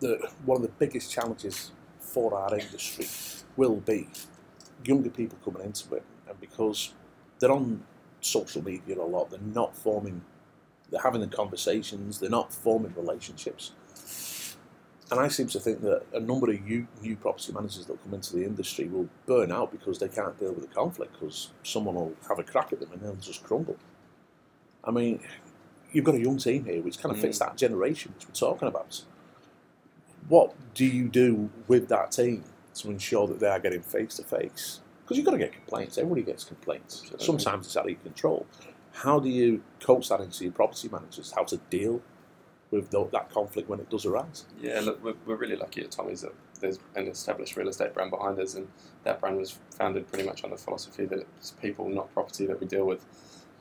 that 0.00 0.32
one 0.44 0.56
of 0.56 0.62
the 0.62 0.72
biggest 0.78 1.10
challenges 1.10 1.72
for 1.98 2.34
our 2.36 2.56
industry 2.56 3.08
will 3.56 3.76
be 3.76 4.08
younger 4.84 5.10
people 5.10 5.38
coming 5.44 5.66
into 5.66 5.94
it, 5.94 6.04
and 6.28 6.38
because 6.40 6.92
they're 7.40 7.50
on 7.50 7.82
social 8.22 8.64
media 8.64 8.98
a 8.98 9.02
lot, 9.02 9.30
they're 9.30 9.40
not 9.40 9.76
forming, 9.76 10.22
they're 10.90 11.02
having 11.02 11.20
the 11.20 11.26
conversations, 11.26 12.18
they're 12.18 12.30
not 12.30 12.52
forming 12.52 12.94
relationships. 12.96 13.72
And 15.10 15.20
I 15.20 15.28
seem 15.28 15.46
to 15.48 15.60
think 15.60 15.82
that 15.82 16.04
a 16.14 16.20
number 16.20 16.50
of 16.50 16.62
new, 16.62 16.86
new 17.02 17.16
property 17.16 17.52
managers 17.52 17.84
that 17.84 18.02
come 18.02 18.14
into 18.14 18.34
the 18.34 18.44
industry 18.44 18.88
will 18.88 19.10
burn 19.26 19.52
out 19.52 19.70
because 19.70 19.98
they 19.98 20.08
can't 20.08 20.38
deal 20.40 20.52
with 20.52 20.66
the 20.66 20.74
conflict 20.74 21.12
because 21.12 21.50
someone 21.62 21.96
will 21.96 22.14
have 22.28 22.38
a 22.38 22.42
crack 22.42 22.72
at 22.72 22.80
them 22.80 22.90
and 22.92 23.02
they'll 23.02 23.14
just 23.16 23.44
crumble. 23.44 23.76
I 24.82 24.90
mean, 24.90 25.20
you've 25.92 26.04
got 26.04 26.14
a 26.14 26.20
young 26.20 26.38
team 26.38 26.64
here 26.64 26.80
which 26.80 26.98
kind 26.98 27.14
of 27.14 27.20
fits 27.20 27.36
mm. 27.36 27.40
that 27.40 27.56
generation 27.58 28.14
which 28.14 28.26
we're 28.26 28.34
talking 28.34 28.68
about. 28.68 29.02
What 30.28 30.54
do 30.74 30.86
you 30.86 31.08
do 31.08 31.50
with 31.68 31.88
that 31.88 32.12
team 32.12 32.44
to 32.76 32.90
ensure 32.90 33.26
that 33.28 33.38
they 33.38 33.48
are 33.48 33.60
getting 33.60 33.82
face 33.82 34.16
to 34.16 34.22
face? 34.22 34.80
Because 35.02 35.16
you've 35.16 35.26
got 35.26 35.32
to 35.32 35.38
get 35.38 35.52
complaints. 35.52 35.98
Everybody 35.98 36.22
gets 36.22 36.44
complaints. 36.44 37.10
Sometimes 37.18 37.66
it's 37.66 37.76
out 37.76 37.84
of 37.84 37.90
your 37.90 37.98
control. 38.00 38.46
How 38.92 39.18
do 39.18 39.28
you 39.28 39.62
coach 39.80 40.08
that 40.08 40.20
into 40.20 40.44
your 40.44 40.52
property 40.52 40.88
managers? 40.88 41.32
How 41.32 41.44
to 41.44 41.56
deal 41.70 42.02
with 42.70 42.90
that 42.90 43.30
conflict 43.30 43.68
when 43.68 43.80
it 43.80 43.90
does 43.90 44.06
arise? 44.06 44.46
Yeah, 44.60 44.80
look, 44.80 45.02
we're, 45.04 45.14
we're 45.26 45.36
really 45.36 45.56
lucky 45.56 45.82
at 45.82 45.90
Tommy's 45.90 46.22
that 46.22 46.32
there's 46.60 46.78
an 46.94 47.08
established 47.08 47.56
real 47.56 47.68
estate 47.68 47.92
brand 47.92 48.10
behind 48.10 48.38
us, 48.38 48.54
and 48.54 48.68
that 49.04 49.20
brand 49.20 49.36
was 49.36 49.58
founded 49.76 50.08
pretty 50.08 50.24
much 50.24 50.44
on 50.44 50.50
the 50.50 50.56
philosophy 50.56 51.04
that 51.06 51.26
it's 51.38 51.50
people, 51.50 51.88
not 51.88 52.12
property, 52.14 52.46
that 52.46 52.60
we 52.60 52.66
deal 52.66 52.86
with. 52.86 53.04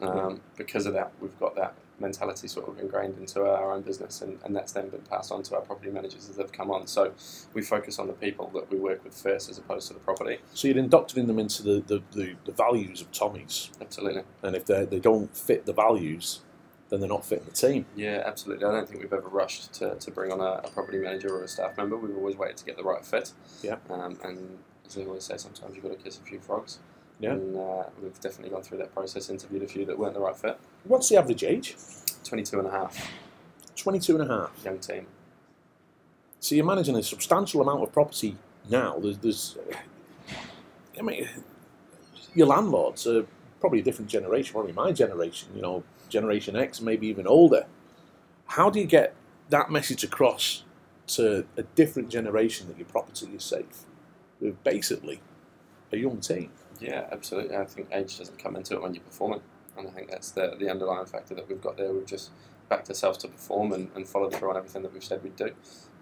Um, 0.02 0.42
because 0.58 0.86
of 0.86 0.94
that, 0.94 1.12
we've 1.22 1.38
got 1.40 1.56
that 1.56 1.76
mentality 2.00 2.48
sort 2.48 2.68
of 2.68 2.80
ingrained 2.80 3.18
into 3.20 3.42
our 3.46 3.72
own 3.72 3.82
business, 3.84 4.22
and, 4.22 4.40
and 4.44 4.56
that's 4.56 4.72
then 4.72 4.90
been 4.90 5.02
passed 5.02 5.32
on 5.32 5.44
to 5.44 5.56
our 5.56 5.62
property 5.62 5.92
managers 5.92 6.28
as 6.30 6.36
they've 6.36 6.52
come 6.52 6.72
on. 6.72 6.88
So 6.88 7.14
we 7.54 7.62
focus 7.62 8.00
on 8.00 8.08
the 8.08 8.14
people 8.14 8.50
that 8.56 8.72
we 8.72 8.80
work 8.80 9.04
with 9.04 9.14
first 9.14 9.50
as 9.50 9.58
opposed 9.58 9.88
to 9.90 9.94
the 9.94 10.00
property. 10.00 10.40
So 10.54 10.68
you're 10.68 10.78
indoctrinating 10.78 11.28
them 11.28 11.40
into 11.40 11.64
the, 11.64 11.84
the, 11.86 12.02
the, 12.12 12.36
the 12.46 12.52
values 12.52 13.02
of 13.02 13.12
Tommy's, 13.12 13.70
Absolutely. 13.80 14.24
and 14.42 14.56
if 14.56 14.66
they 14.66 14.86
they 14.86 15.00
don't 15.00 15.36
fit 15.38 15.66
the 15.66 15.74
values, 15.74 16.42
then 16.90 17.00
they're 17.00 17.10
not 17.10 17.26
fitting 17.26 17.46
the 17.46 17.52
team. 17.52 17.86
Yeah, 17.96 18.24
absolutely. 18.26 18.66
I 18.66 18.72
don't 18.72 18.88
think 18.90 19.02
we've 19.02 19.14
ever 19.14 19.30
rushed 19.30 19.74
to, 19.76 19.96
to 19.96 20.12
bring 20.12 20.32
on 20.32 20.42
a, 20.42 20.62
a 20.66 20.70
property 20.70 20.98
manager 20.98 21.30
or 21.30 21.44
a 21.44 21.48
staff 21.48 21.78
member. 21.78 21.96
We've 21.96 22.18
always 22.18 22.36
waited 22.36 22.58
to 22.58 22.66
get 22.66 22.76
the 22.78 22.84
right 22.84 23.06
fit. 23.06 23.32
Yeah. 23.62 23.78
Um, 23.90 24.18
and 24.24 24.58
as 24.86 24.98
I 24.98 25.04
always 25.04 25.24
say, 25.24 25.38
sometimes 25.38 25.74
you've 25.76 25.84
got 25.84 25.98
to 25.98 26.04
kiss 26.04 26.20
a 26.20 26.22
few 26.22 26.40
frogs. 26.40 26.80
Yeah. 27.22 27.32
And 27.34 27.56
uh, 27.56 27.84
we've 28.02 28.20
definitely 28.20 28.50
gone 28.50 28.64
through 28.64 28.80
that 28.80 28.94
process, 28.94 29.30
interviewed 29.30 29.64
a 29.64 29.68
few 29.68 29.86
that 29.86 29.98
weren't 29.98 30.16
the 30.16 30.20
right 30.20 30.36
fit. 30.36 30.60
What's 30.84 31.08
the 31.08 31.18
average 31.18 31.44
age? 31.44 31.76
22 32.24 32.60
and 32.60 32.68
a 32.68 32.72
half, 32.72 33.12
22 33.76 34.20
and 34.20 34.30
a 34.30 34.34
half. 34.34 34.52
young 34.66 34.80
team. 34.80 35.06
So 36.40 36.56
you're 36.56 36.66
managing 36.66 36.96
a 36.96 37.04
substantial 37.04 37.62
amount 37.62 37.84
of 37.84 37.94
property 37.94 38.36
now. 38.68 38.98
There's, 38.98 39.18
there's 39.20 39.58
I 40.98 41.04
mean, 41.04 41.30
your 42.34 42.48
landlords 42.48 43.06
are 43.06 43.26
probably 43.60 43.80
a 43.80 43.84
different 43.84 44.10
generation, 44.10 44.54
probably 44.54 44.74
my 44.74 44.92
generation, 44.92 45.50
you 45.56 45.62
know, 45.62 45.84
Generation 46.10 46.56
X, 46.56 46.82
maybe 46.82 47.08
even 47.08 47.28
older. 47.28 47.66
How 48.48 48.70
do 48.70 48.80
you 48.80 48.86
get 48.86 49.14
that 49.50 49.72
message 49.72 50.04
across 50.04 50.64
to 51.08 51.46
a 51.56 51.64
different 51.64 52.10
generation 52.10 52.68
that 52.68 52.78
your 52.78 52.88
property 52.88 53.28
is 53.28 53.44
safe 53.44 53.86
with 54.40 54.62
basically 54.64 55.22
a 55.92 55.98
young 55.98 56.20
team? 56.20 56.52
Yeah, 56.82 57.06
absolutely. 57.12 57.56
I 57.56 57.66
think 57.66 57.88
age 57.92 58.18
doesn't 58.18 58.40
come 58.40 58.56
into 58.56 58.74
it 58.76 58.82
when 58.82 58.94
you're 58.94 59.04
performing. 59.04 59.42
And 59.78 59.88
I 59.88 59.92
think 59.92 60.10
that's 60.10 60.32
the, 60.32 60.56
the 60.60 60.70
underlying 60.70 61.06
factor 61.06 61.34
that 61.36 61.48
we've 61.48 61.62
got 61.62 61.78
there. 61.78 61.94
We've 61.94 62.06
just 62.06 62.32
backed 62.68 62.90
ourselves 62.90 63.18
to 63.20 63.28
perform 63.28 63.72
and, 63.74 63.90
and 63.96 64.08
followed 64.08 64.34
through 64.34 64.50
on 64.50 64.58
everything 64.58 64.82
that 64.84 64.92
we've 64.94 65.04
said 65.04 65.24
we'd 65.24 65.36
do. 65.36 65.52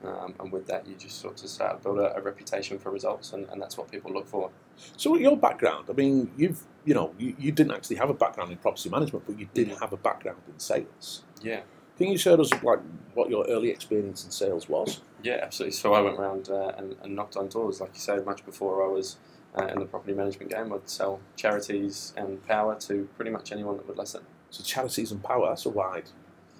Um, 0.04 0.34
and 0.40 0.52
with 0.52 0.66
that, 0.68 0.88
you 0.88 0.96
just 0.96 1.20
sort 1.20 1.44
of 1.44 1.50
start 1.50 1.78
to 1.78 1.84
build 1.84 2.00
a, 2.00 2.16
a 2.16 2.22
reputation 2.22 2.80
for 2.80 2.90
results, 2.90 3.34
and, 3.34 3.50
and 3.50 3.62
that's 3.62 3.78
what 3.78 3.92
people 3.92 4.14
look 4.14 4.28
for. 4.28 4.50
So, 4.96 5.18
your 5.18 5.36
background, 5.36 5.88
I 5.90 5.94
mean, 5.94 6.32
you've 6.38 6.64
you 6.86 6.94
know, 6.94 7.14
you, 7.20 7.36
you 7.38 7.52
didn't 7.52 7.74
actually 7.74 7.98
have 7.98 8.10
a 8.10 8.14
background 8.14 8.50
in 8.52 8.58
property 8.60 8.90
management, 8.90 9.26
but 9.28 9.38
you 9.38 9.50
did 9.54 9.68
Mhm. 9.72 9.80
have 9.82 9.92
a 9.92 9.98
background 9.98 10.40
in 10.48 10.58
sales. 10.58 11.24
Yeah, 11.42 11.62
Can 11.98 12.08
you 12.08 12.18
share 12.18 12.40
us 12.40 12.50
like 12.64 12.80
what 13.14 13.30
your 13.30 13.46
early 13.50 13.70
experience 13.70 14.24
in 14.24 14.32
sales 14.32 14.70
was? 14.70 15.02
yeah, 15.22 15.42
absolutely. 15.44 15.74
So 15.74 15.94
I 15.94 16.00
went 16.02 16.18
around 16.18 16.50
uh, 16.50 16.72
and, 16.78 16.96
and 17.04 17.14
knocked 17.14 17.36
on 17.36 17.50
doors, 17.50 17.82
like 17.82 17.92
you 17.94 18.00
said, 18.00 18.26
much 18.26 18.46
before 18.46 18.82
I 18.84 18.88
was 18.88 19.18
uh, 19.58 19.66
in 19.68 19.80
the 19.80 19.86
property 19.86 20.14
management 20.14 20.52
game. 20.52 20.72
I'd 20.74 20.90
sell 20.90 21.20
charities 21.36 22.14
and 22.18 22.46
power 22.48 22.76
to 22.82 23.08
pretty 23.16 23.32
much 23.32 23.52
anyone 23.52 23.78
that 23.78 23.88
would 23.88 23.98
listen. 23.98 24.22
So 24.52 24.64
charities 24.64 25.12
and 25.12 25.24
power, 25.24 25.48
that's 25.50 25.66
a 25.66 25.70
wide. 25.70 26.10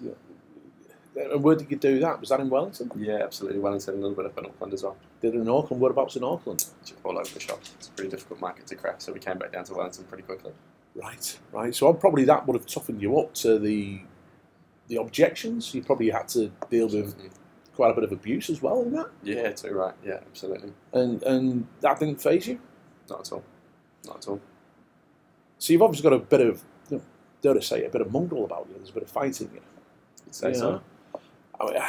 Yeah. 0.00 0.12
And 1.16 1.42
where 1.42 1.56
did 1.56 1.70
you 1.70 1.76
do 1.76 1.98
that? 2.00 2.20
Was 2.20 2.28
that 2.28 2.38
in 2.40 2.48
Wellington? 2.48 2.90
Yeah, 2.96 3.18
absolutely. 3.22 3.58
Wellington, 3.58 3.94
a 3.94 3.96
little 3.96 4.14
bit 4.14 4.26
up 4.26 4.38
in 4.38 4.46
Auckland 4.46 4.72
as 4.72 4.84
well. 4.84 4.96
Did 5.20 5.34
it 5.34 5.38
in 5.38 5.48
Auckland? 5.48 5.80
Whereabouts 5.82 6.14
in 6.16 6.22
Auckland? 6.24 6.64
Just 6.84 6.94
all 7.04 7.18
over 7.18 7.28
the 7.28 7.40
shop. 7.40 7.60
It's 7.78 7.88
a 7.88 7.90
pretty 7.92 8.10
difficult 8.10 8.40
market 8.40 8.66
to 8.68 8.76
crack, 8.76 9.00
so 9.00 9.12
we 9.12 9.18
came 9.18 9.36
back 9.38 9.52
down 9.52 9.64
to 9.64 9.74
Wellington 9.74 10.04
pretty 10.04 10.22
quickly. 10.22 10.52
Right, 10.94 11.38
right. 11.52 11.74
So 11.74 11.92
probably 11.94 12.24
that 12.24 12.46
would 12.46 12.54
have 12.54 12.66
toughened 12.66 13.02
you 13.02 13.18
up 13.18 13.34
to 13.34 13.58
the 13.58 14.02
the 14.88 14.96
objections. 14.96 15.72
You 15.72 15.82
probably 15.84 16.10
had 16.10 16.26
to 16.28 16.50
deal 16.68 16.88
with 16.88 17.16
Mhm. 17.16 17.30
quite 17.76 17.92
a 17.92 17.94
bit 17.94 18.02
of 18.02 18.10
abuse 18.10 18.50
as 18.50 18.60
well 18.60 18.82
in 18.82 18.92
that, 18.94 19.08
Yeah, 19.22 19.52
too 19.52 19.72
right. 19.72 19.94
Yeah, 20.04 20.14
absolutely. 20.26 20.72
and 20.92 21.22
and 21.22 21.66
that 21.80 22.00
didn't 22.00 22.20
phase 22.20 22.46
you. 22.48 22.60
Not 23.10 23.20
at 23.20 23.32
all. 23.32 23.42
Not 24.06 24.16
at 24.18 24.28
all. 24.28 24.40
So 25.58 25.72
you've 25.72 25.82
obviously 25.82 26.08
got 26.08 26.16
a 26.16 26.20
bit 26.20 26.40
of, 26.40 26.62
you 26.88 26.96
know, 26.96 27.02
dare 27.42 27.54
to 27.54 27.62
say, 27.62 27.84
a 27.84 27.90
bit 27.90 28.00
of 28.00 28.12
mongrel 28.12 28.44
about 28.44 28.66
you. 28.68 28.76
There's 28.76 28.90
a 28.90 28.94
bit 28.94 29.02
of 29.02 29.10
fighting 29.10 29.48
in 29.48 29.54
you. 29.54 29.62
You'd 30.24 30.34
say 30.34 30.48
you 30.50 30.54
so. 30.54 30.82
I 31.60 31.64
mean, 31.66 31.82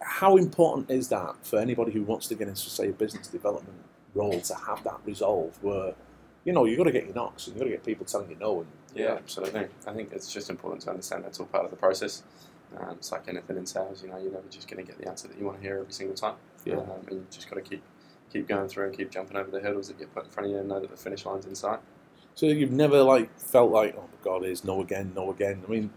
how 0.00 0.36
important 0.36 0.90
is 0.90 1.08
that 1.08 1.34
for 1.42 1.58
anybody 1.58 1.92
who 1.92 2.02
wants 2.02 2.26
to 2.28 2.34
get 2.34 2.48
into, 2.48 2.60
say, 2.70 2.88
a 2.88 2.92
business 2.92 3.26
development 3.28 3.76
role 4.14 4.40
to 4.40 4.54
have 4.54 4.82
that 4.84 5.00
resolve 5.04 5.62
where, 5.62 5.94
you 6.44 6.52
know, 6.52 6.64
you've 6.64 6.78
got 6.78 6.84
to 6.84 6.92
get 6.92 7.04
your 7.04 7.14
knocks 7.14 7.46
and 7.46 7.54
you've 7.56 7.60
got 7.60 7.64
to 7.64 7.70
get 7.72 7.84
people 7.84 8.06
telling 8.06 8.30
you 8.30 8.36
no. 8.40 8.60
And, 8.60 8.68
Yeah, 8.94 9.12
absolutely. 9.12 9.66
I 9.86 9.92
think 9.92 10.12
it's 10.12 10.32
just 10.32 10.48
important 10.48 10.82
to 10.84 10.90
understand 10.90 11.24
that's 11.24 11.38
all 11.38 11.46
part 11.46 11.64
of 11.64 11.70
the 11.70 11.76
process. 11.76 12.22
Um, 12.78 12.90
it's 12.92 13.12
like 13.12 13.28
anything 13.28 13.58
in 13.58 13.66
sales, 13.66 14.02
you 14.02 14.08
know, 14.08 14.16
you're 14.16 14.32
never 14.32 14.48
just 14.48 14.68
going 14.68 14.84
to 14.84 14.90
get 14.90 14.98
the 14.98 15.08
answer 15.08 15.28
that 15.28 15.38
you 15.38 15.44
want 15.44 15.58
to 15.58 15.62
hear 15.62 15.78
every 15.78 15.92
single 15.92 16.16
time. 16.16 16.36
Yeah. 16.64 16.76
Um, 16.76 16.90
and 17.08 17.16
you've 17.18 17.30
just 17.30 17.48
got 17.50 17.56
to 17.56 17.62
keep 17.62 17.82
keep 18.32 18.48
going 18.48 18.68
through 18.68 18.86
and 18.86 18.96
keep 18.96 19.10
jumping 19.10 19.36
over 19.36 19.50
the 19.50 19.60
hurdles 19.60 19.88
that 19.88 19.98
get 19.98 20.12
put 20.14 20.24
in 20.24 20.30
front 20.30 20.46
of 20.46 20.52
you 20.52 20.58
and 20.58 20.68
know 20.68 20.80
that 20.80 20.90
the 20.90 20.96
finish 20.96 21.24
line's 21.24 21.46
in 21.46 21.54
sight. 21.54 21.80
So 22.34 22.46
you've 22.46 22.72
never 22.72 23.02
like 23.02 23.38
felt 23.38 23.70
like, 23.70 23.94
oh 23.96 24.02
my 24.02 24.18
god, 24.22 24.44
is 24.44 24.64
no 24.64 24.82
again, 24.82 25.12
no 25.14 25.30
again. 25.30 25.62
I 25.66 25.70
mean, 25.70 25.90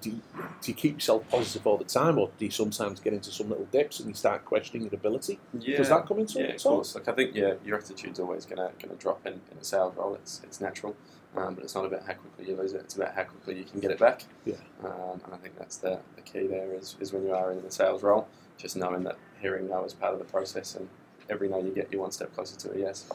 do 0.00 0.10
you, 0.10 0.20
do 0.60 0.70
you 0.70 0.74
keep 0.74 0.94
yourself 0.94 1.28
positive 1.30 1.66
all 1.66 1.78
the 1.78 1.84
time, 1.84 2.18
or 2.18 2.30
do 2.38 2.44
you 2.44 2.50
sometimes 2.50 3.00
get 3.00 3.12
into 3.12 3.30
some 3.30 3.48
little 3.48 3.66
dips 3.66 4.00
and 4.00 4.08
you 4.08 4.14
start 4.14 4.44
questioning 4.44 4.82
your 4.82 4.94
ability? 4.94 5.38
Yeah. 5.58 5.78
Does 5.78 5.88
that 5.88 6.06
come 6.06 6.18
into 6.18 6.38
yeah, 6.38 6.46
it? 6.46 6.60
of 6.60 6.66
all? 6.66 6.74
course. 6.76 6.94
Like 6.94 7.08
I 7.08 7.12
think, 7.12 7.34
yeah, 7.34 7.54
your 7.64 7.78
attitude's 7.78 8.20
always 8.20 8.44
gonna 8.46 8.70
gonna 8.80 8.94
drop 8.94 9.26
in, 9.26 9.34
in 9.34 9.58
a 9.60 9.64
sales 9.64 9.96
role. 9.96 10.14
It's 10.14 10.40
it's 10.44 10.60
natural, 10.60 10.96
um, 11.36 11.54
but 11.54 11.64
it's 11.64 11.74
not 11.74 11.84
about 11.86 12.06
how 12.06 12.14
quickly 12.14 12.48
you 12.48 12.56
lose 12.56 12.74
it. 12.74 12.82
It's 12.82 12.96
about 12.96 13.14
how 13.14 13.24
quickly 13.24 13.58
you 13.58 13.64
can 13.64 13.80
get 13.80 13.90
it 13.90 13.98
back. 13.98 14.24
Yeah. 14.44 14.54
Um, 14.84 15.20
and 15.24 15.34
I 15.34 15.36
think 15.38 15.58
that's 15.58 15.76
the, 15.76 16.00
the 16.16 16.22
key 16.22 16.46
there 16.46 16.74
is, 16.74 16.96
is 17.00 17.12
when 17.12 17.24
you 17.24 17.34
are 17.34 17.52
in 17.52 17.58
a 17.58 17.70
sales 17.70 18.02
role, 18.02 18.28
just 18.58 18.76
knowing 18.76 19.02
that 19.04 19.16
hearing 19.40 19.68
no 19.68 19.84
is 19.84 19.94
part 19.94 20.12
of 20.12 20.18
the 20.18 20.26
process, 20.26 20.74
and 20.74 20.88
every 21.30 21.48
no 21.48 21.60
you 21.62 21.70
get, 21.70 21.90
you're 21.90 22.02
one 22.02 22.10
step 22.12 22.34
closer 22.34 22.56
to 22.58 22.72
a 22.72 22.78
yes. 22.78 23.06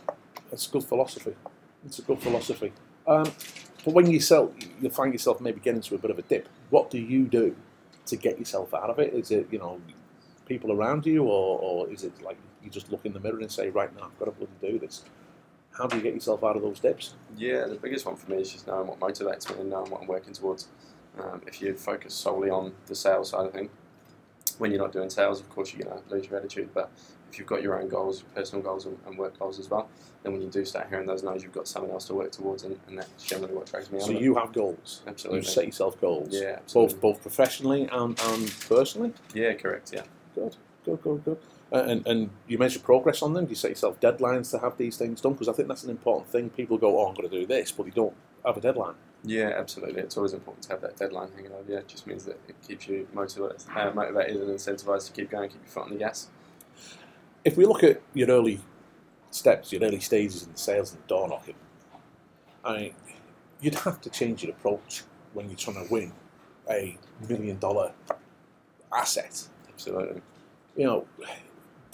That's 0.50 0.68
a 0.68 0.72
good 0.72 0.84
philosophy. 0.84 1.36
It's 1.86 2.00
a 2.00 2.02
good 2.02 2.20
philosophy. 2.20 2.74
Um, 3.08 3.32
but 3.84 3.94
when 3.94 4.10
you 4.10 4.20
sell, 4.20 4.52
you 4.82 4.90
find 4.90 5.14
yourself 5.14 5.40
maybe 5.40 5.60
getting 5.60 5.78
into 5.78 5.96
a 5.96 5.98
bit 5.98 6.12
of 6.12 6.18
a 6.18 6.24
dip. 6.24 6.48
What 6.70 6.90
do 6.90 6.98
you 6.98 7.26
do 7.26 7.56
to 8.08 8.16
get 8.16 8.40
yourself 8.40 8.74
out 8.74 8.90
of 8.90 9.00
it? 9.00 9.14
Is 9.14 9.32
it 9.32 9.48
you 9.52 9.60
know 9.60 9.80
people 10.48 10.72
around 10.72 11.06
you, 11.06 11.24
or, 11.24 11.60
or 11.60 11.90
is 11.90 12.04
it 12.04 12.14
like 12.24 12.38
you 12.64 12.70
just 12.70 12.92
look 12.92 13.06
in 13.06 13.14
the 13.14 13.20
mirror 13.20 13.40
and 13.40 13.52
say, 13.52 13.70
right 13.70 13.96
now 13.96 14.06
I've 14.06 14.20
got 14.20 14.26
to 14.26 14.32
bloody 14.32 14.54
do 14.62 14.80
this? 14.80 15.04
How 15.72 15.88
do 15.88 15.98
you 15.98 16.04
get 16.04 16.14
yourself 16.14 16.44
out 16.44 16.56
of 16.56 16.62
those 16.62 16.80
dips? 16.80 17.16
Yeah, 17.38 17.66
the 17.66 17.76
biggest 17.76 18.06
one 18.06 18.16
for 18.16 18.32
me 18.32 18.38
is 18.38 18.52
just 18.52 18.66
knowing 18.66 18.88
what 18.88 19.00
motivates 19.00 19.50
me 19.50 19.60
and 19.60 19.70
knowing 19.70 19.92
what 19.92 20.02
I'm 20.02 20.08
working 20.08 20.34
towards. 20.34 20.68
Um, 21.20 21.42
if 21.48 21.62
you 21.62 21.74
focus 21.76 22.14
solely 22.14 22.50
on 22.50 22.74
the 22.88 22.96
sales 22.96 23.30
side 23.30 23.46
of 23.46 23.54
things, 23.54 23.70
when 24.60 24.72
you're 24.72 24.82
not 24.82 24.92
doing 24.92 25.10
sales, 25.10 25.40
of 25.40 25.50
course, 25.50 25.74
you're 25.74 25.88
going 25.88 26.02
to 26.02 26.14
lose 26.14 26.28
your 26.28 26.38
attitude. 26.40 26.70
But 26.74 26.92
if 27.32 27.38
you've 27.40 27.48
got 27.48 27.62
your 27.62 27.80
own 27.82 27.90
goals, 27.90 28.24
personal 28.34 28.64
goals, 28.64 28.86
and, 28.86 28.98
and 29.06 29.18
work 29.18 29.38
goals 29.40 29.60
as 29.60 29.70
well, 29.70 29.90
then 30.24 30.32
when 30.34 30.42
you 30.42 30.50
do 30.50 30.64
start 30.66 30.88
hearing 30.90 31.06
those 31.06 31.24
no's, 31.24 31.44
you've 31.44 31.52
got 31.52 31.68
something 31.68 31.92
else 31.92 32.06
to 32.08 32.14
work 32.14 32.32
towards, 32.32 32.64
and, 32.64 32.80
and 32.88 32.98
that's 32.98 33.24
generally 33.24 33.54
what 33.54 33.66
drags 33.70 33.92
me 33.92 34.00
So 34.00 34.08
on. 34.10 34.16
it. 34.16 34.22
you 34.22 34.36
have 34.36 34.54
goals. 34.54 35.02
Absolutely. 35.08 35.40
You 35.40 35.46
set 35.46 35.66
yourself 35.66 36.00
goals. 36.00 36.30
Yeah, 36.32 36.58
absolutely. 36.58 36.94
Both 36.96 37.02
both 37.02 37.22
professionally 37.22 37.90
and, 37.92 38.20
and 38.20 38.54
personally. 38.70 39.14
Yeah, 39.34 39.54
correct. 39.54 39.92
Yeah. 39.94 40.04
Good, 40.34 40.56
good, 40.86 41.02
good, 41.02 41.26
good. 41.26 41.38
Uh, 41.74 41.84
and, 41.88 42.08
and 42.08 42.30
you 42.48 42.58
measure 42.58 42.80
progress 42.80 43.22
on 43.22 43.34
them. 43.34 43.46
Do 43.46 43.50
you 43.50 43.56
set 43.56 43.70
yourself 43.72 44.00
deadlines 44.00 44.52
to 44.52 44.60
have 44.60 44.78
these 44.78 44.98
things 44.98 45.20
done? 45.20 45.34
Because 45.34 45.50
I 45.50 45.54
think 45.54 45.68
that's 45.68 45.84
an 45.84 45.90
important 45.90 46.30
thing. 46.30 46.50
People 46.52 46.78
go, 46.78 47.00
"Oh, 47.00 47.08
I'm 47.08 47.16
going 47.16 47.28
to 47.30 47.40
do 47.40 47.46
this," 47.46 47.72
but 47.72 47.84
they 47.86 47.92
don't 47.92 48.14
have 48.46 48.56
a 48.58 48.62
deadline. 48.62 48.94
Yeah, 49.24 49.54
absolutely. 49.58 50.02
It's 50.02 50.18
always 50.18 50.34
important 50.34 50.64
to 50.64 50.70
have 50.70 50.82
that 50.82 50.98
deadline 50.98 51.30
hanging 51.36 51.52
over 51.52 51.72
you. 51.72 51.78
It 51.78 51.88
just 51.88 52.06
means 52.06 52.26
that 52.26 52.40
it 52.48 52.56
keeps 52.68 52.88
you 52.88 53.08
motivated, 53.14 53.64
uh, 53.76 53.92
motivated 53.92 54.38
and 54.42 54.50
incentivized 54.52 55.08
to 55.08 55.14
keep 55.14 55.32
going, 55.32 55.50
keep 55.50 55.62
your 55.64 55.72
foot 55.72 55.84
on 55.86 55.90
the 55.92 55.98
gas. 55.98 56.28
If 57.44 57.58
we 57.58 57.66
look 57.66 57.84
at 57.84 58.02
your 58.14 58.30
early 58.30 58.60
steps, 59.32 59.72
your 59.72 59.82
early 59.84 60.00
stages 60.00 60.44
in 60.44 60.52
the 60.52 60.58
sales 60.58 60.94
and 60.94 61.06
door 61.08 61.28
knocking, 61.28 61.56
I 62.64 62.78
mean, 62.78 62.94
you'd 63.62 63.76
have 63.76 64.02
to 64.02 64.10
change 64.10 64.44
your 64.44 64.52
approach 64.54 65.04
when 65.34 65.48
you're 65.50 65.58
trying 65.58 65.86
to 65.86 65.92
win 65.92 66.12
a 66.70 66.98
million 67.28 67.58
dollar 67.60 67.94
asset. 68.94 69.48
Absolutely. 69.70 70.22
You 70.76 70.86
know, 70.86 71.08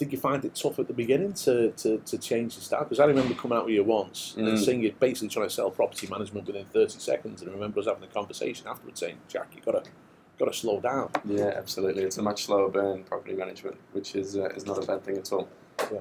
did 0.04 0.12
you 0.12 0.18
find 0.18 0.44
it 0.44 0.54
tough 0.56 0.78
at 0.80 0.88
the 0.88 0.92
beginning 0.92 1.32
to, 1.32 1.70
to, 1.72 1.98
to 1.98 2.18
change 2.18 2.56
the 2.56 2.60
style? 2.60 2.82
Because 2.82 2.98
I 2.98 3.04
remember 3.04 3.34
coming 3.34 3.56
out 3.56 3.66
with 3.66 3.74
you 3.74 3.84
once 3.84 4.34
and 4.36 4.48
Mm. 4.48 4.58
seeing 4.64 4.82
you 4.82 4.92
basically 4.98 5.28
trying 5.28 5.46
to 5.46 5.54
sell 5.54 5.70
property 5.70 6.08
management 6.08 6.46
within 6.46 6.64
30 6.66 6.98
seconds, 6.98 7.40
and 7.42 7.50
I 7.50 7.54
remember 7.54 7.78
us 7.80 7.86
having 7.86 8.02
a 8.02 8.06
conversation 8.08 8.66
afterwards 8.66 8.98
saying, 9.00 9.18
Jack, 9.28 9.48
you 9.54 9.60
got 9.62 9.84
to 9.84 9.90
got 10.38 10.46
to 10.46 10.58
slow 10.58 10.80
down. 10.80 11.10
Yeah, 11.24 11.52
absolutely. 11.56 12.02
It's 12.02 12.18
a 12.18 12.22
much 12.22 12.44
slower 12.46 12.68
burn, 12.68 13.04
property 13.04 13.34
management, 13.34 13.76
which 13.92 14.16
is 14.16 14.36
uh, 14.36 14.46
is 14.56 14.66
not 14.66 14.82
a 14.82 14.86
bad 14.86 15.04
thing 15.04 15.18
at 15.18 15.32
all. 15.32 15.48
Yeah. 15.92 16.00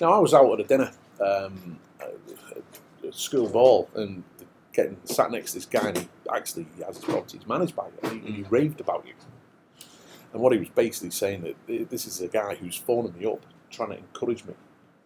Now, 0.00 0.12
I 0.14 0.18
was 0.18 0.34
out 0.34 0.50
at 0.52 0.60
a 0.60 0.64
dinner, 0.64 0.90
um, 1.20 1.78
a, 2.00 3.06
a 3.06 3.12
school 3.12 3.48
ball, 3.48 3.88
and 3.94 4.24
getting 4.72 4.96
sat 5.04 5.30
next 5.30 5.52
to 5.52 5.58
this 5.58 5.66
guy, 5.66 5.88
and 5.88 5.98
he 5.98 6.08
actually 6.34 6.66
has 6.84 6.96
his 6.96 7.04
properties 7.04 7.46
managed 7.46 7.76
by 7.76 7.86
you, 7.86 8.10
and 8.10 8.22
he, 8.24 8.32
he 8.32 8.42
raved 8.44 8.80
about 8.80 9.04
you. 9.06 9.12
And 10.32 10.42
what 10.42 10.52
he 10.52 10.58
was 10.58 10.68
basically 10.68 11.10
saying 11.10 11.42
that 11.42 11.90
this 11.90 12.06
is 12.06 12.20
a 12.20 12.28
guy 12.28 12.54
who's 12.54 12.76
phoning 12.76 13.14
me 13.18 13.26
up, 13.26 13.44
trying 13.70 13.90
to 13.90 13.98
encourage 13.98 14.44
me 14.44 14.54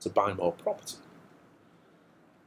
to 0.01 0.11
buy 0.11 0.33
more 0.35 0.53
property. 0.53 0.97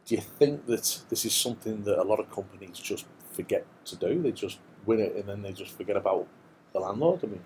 Do 0.05 0.15
you 0.15 0.22
think 0.22 0.67
that 0.67 1.01
this 1.10 1.25
is 1.25 1.34
something 1.34 1.84
that 1.84 2.00
a 2.00 2.03
lot 2.03 2.19
of 2.19 2.31
companies 2.31 2.79
just 2.79 3.05
forget 3.31 3.65
to 3.86 3.96
do? 3.96 4.22
They 4.22 4.31
just 4.31 4.60
win 4.86 5.00
it 5.00 5.15
and 5.15 5.27
then 5.27 5.41
they 5.41 5.51
just 5.51 5.75
forget 5.75 5.98
about 5.98 6.27
the 6.72 6.79
landlord. 6.79 7.22
I 7.24 7.27
mean, 7.27 7.41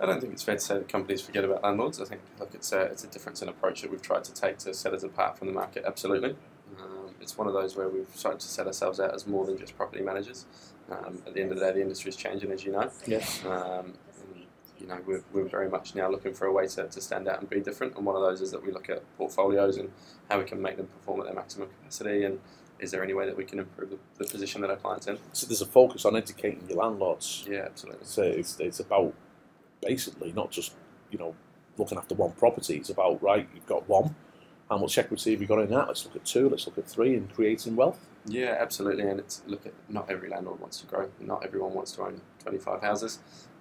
I 0.00 0.06
don't 0.06 0.20
think 0.20 0.32
it's 0.32 0.42
fair 0.42 0.56
to 0.56 0.60
say 0.60 0.74
that 0.74 0.88
companies 0.88 1.22
forget 1.22 1.44
about 1.44 1.62
landlords. 1.62 2.00
I 2.00 2.04
think 2.04 2.22
look, 2.38 2.54
it's 2.54 2.72
a, 2.72 2.82
it's 2.82 3.04
a 3.04 3.06
difference 3.06 3.40
in 3.40 3.48
approach 3.48 3.82
that 3.82 3.90
we've 3.90 4.02
tried 4.02 4.24
to 4.24 4.34
take 4.34 4.58
to 4.58 4.74
set 4.74 4.92
us 4.92 5.04
apart 5.04 5.38
from 5.38 5.46
the 5.46 5.54
market. 5.54 5.84
Absolutely, 5.86 6.34
um, 6.80 7.14
it's 7.20 7.38
one 7.38 7.46
of 7.46 7.54
those 7.54 7.76
where 7.76 7.88
we've 7.88 8.08
started 8.14 8.40
to 8.40 8.48
set 8.48 8.66
ourselves 8.66 8.98
out 8.98 9.14
as 9.14 9.26
more 9.26 9.46
than 9.46 9.56
just 9.56 9.76
property 9.76 10.02
managers. 10.02 10.46
Um, 10.90 11.22
at 11.26 11.34
the 11.34 11.40
end 11.40 11.52
of 11.52 11.58
the 11.58 11.64
day, 11.64 11.72
the 11.72 11.80
industry 11.80 12.08
is 12.08 12.16
changing, 12.16 12.50
as 12.50 12.64
you 12.64 12.72
know. 12.72 12.90
yes, 13.06 13.44
Um, 13.46 13.94
you 14.82 14.88
know, 14.88 14.98
we're, 15.06 15.22
we're 15.32 15.48
very 15.48 15.68
much 15.68 15.94
now 15.94 16.10
looking 16.10 16.34
for 16.34 16.46
a 16.46 16.52
way 16.52 16.66
to, 16.66 16.88
to 16.88 17.00
stand 17.00 17.28
out 17.28 17.40
and 17.40 17.48
be 17.48 17.60
different. 17.60 17.96
And 17.96 18.04
one 18.04 18.16
of 18.16 18.22
those 18.22 18.40
is 18.40 18.50
that 18.50 18.64
we 18.64 18.72
look 18.72 18.90
at 18.90 19.02
portfolios 19.16 19.76
and 19.76 19.92
how 20.28 20.38
we 20.38 20.44
can 20.44 20.60
make 20.60 20.76
them 20.76 20.88
perform 20.88 21.20
at 21.20 21.26
their 21.26 21.34
maximum 21.34 21.68
capacity. 21.68 22.24
And 22.24 22.40
is 22.80 22.90
there 22.90 23.02
any 23.04 23.14
way 23.14 23.26
that 23.26 23.36
we 23.36 23.44
can 23.44 23.60
improve 23.60 23.90
the, 23.90 23.98
the 24.18 24.28
position 24.28 24.60
that 24.62 24.70
our 24.70 24.76
clients 24.76 25.06
in? 25.06 25.18
so 25.32 25.46
there's 25.46 25.62
a 25.62 25.66
focus 25.66 26.04
on 26.04 26.16
educating 26.16 26.68
your 26.68 26.78
landlords. 26.78 27.44
Yeah, 27.48 27.60
absolutely. 27.66 28.04
So 28.04 28.22
it's, 28.22 28.58
it's 28.58 28.80
about 28.80 29.14
basically 29.80 30.32
not 30.32 30.50
just 30.50 30.72
you 31.10 31.18
know 31.18 31.34
looking 31.78 31.96
after 31.96 32.14
one 32.14 32.32
property. 32.32 32.76
It's 32.76 32.90
about 32.90 33.22
right, 33.22 33.48
you've 33.54 33.66
got 33.66 33.88
one. 33.88 34.16
How 34.68 34.78
much 34.78 34.96
equity 34.98 35.32
have 35.32 35.40
you 35.40 35.46
got 35.46 35.60
in 35.60 35.70
that? 35.70 35.88
Let's 35.88 36.04
look 36.04 36.16
at 36.16 36.24
two. 36.24 36.48
Let's 36.48 36.66
look 36.66 36.78
at 36.78 36.88
three, 36.88 37.14
and 37.14 37.32
creating 37.32 37.76
wealth. 37.76 37.98
Yeah, 38.26 38.56
absolutely. 38.58 39.06
And 39.06 39.20
it's 39.20 39.42
look 39.46 39.66
at 39.66 39.74
not 39.88 40.10
every 40.10 40.28
landlord 40.28 40.60
wants 40.60 40.80
to 40.80 40.86
grow. 40.86 41.10
Not 41.20 41.44
everyone 41.44 41.74
wants 41.74 41.92
to 41.92 42.02
own 42.02 42.20
25 42.42 42.80
houses. 42.80 43.18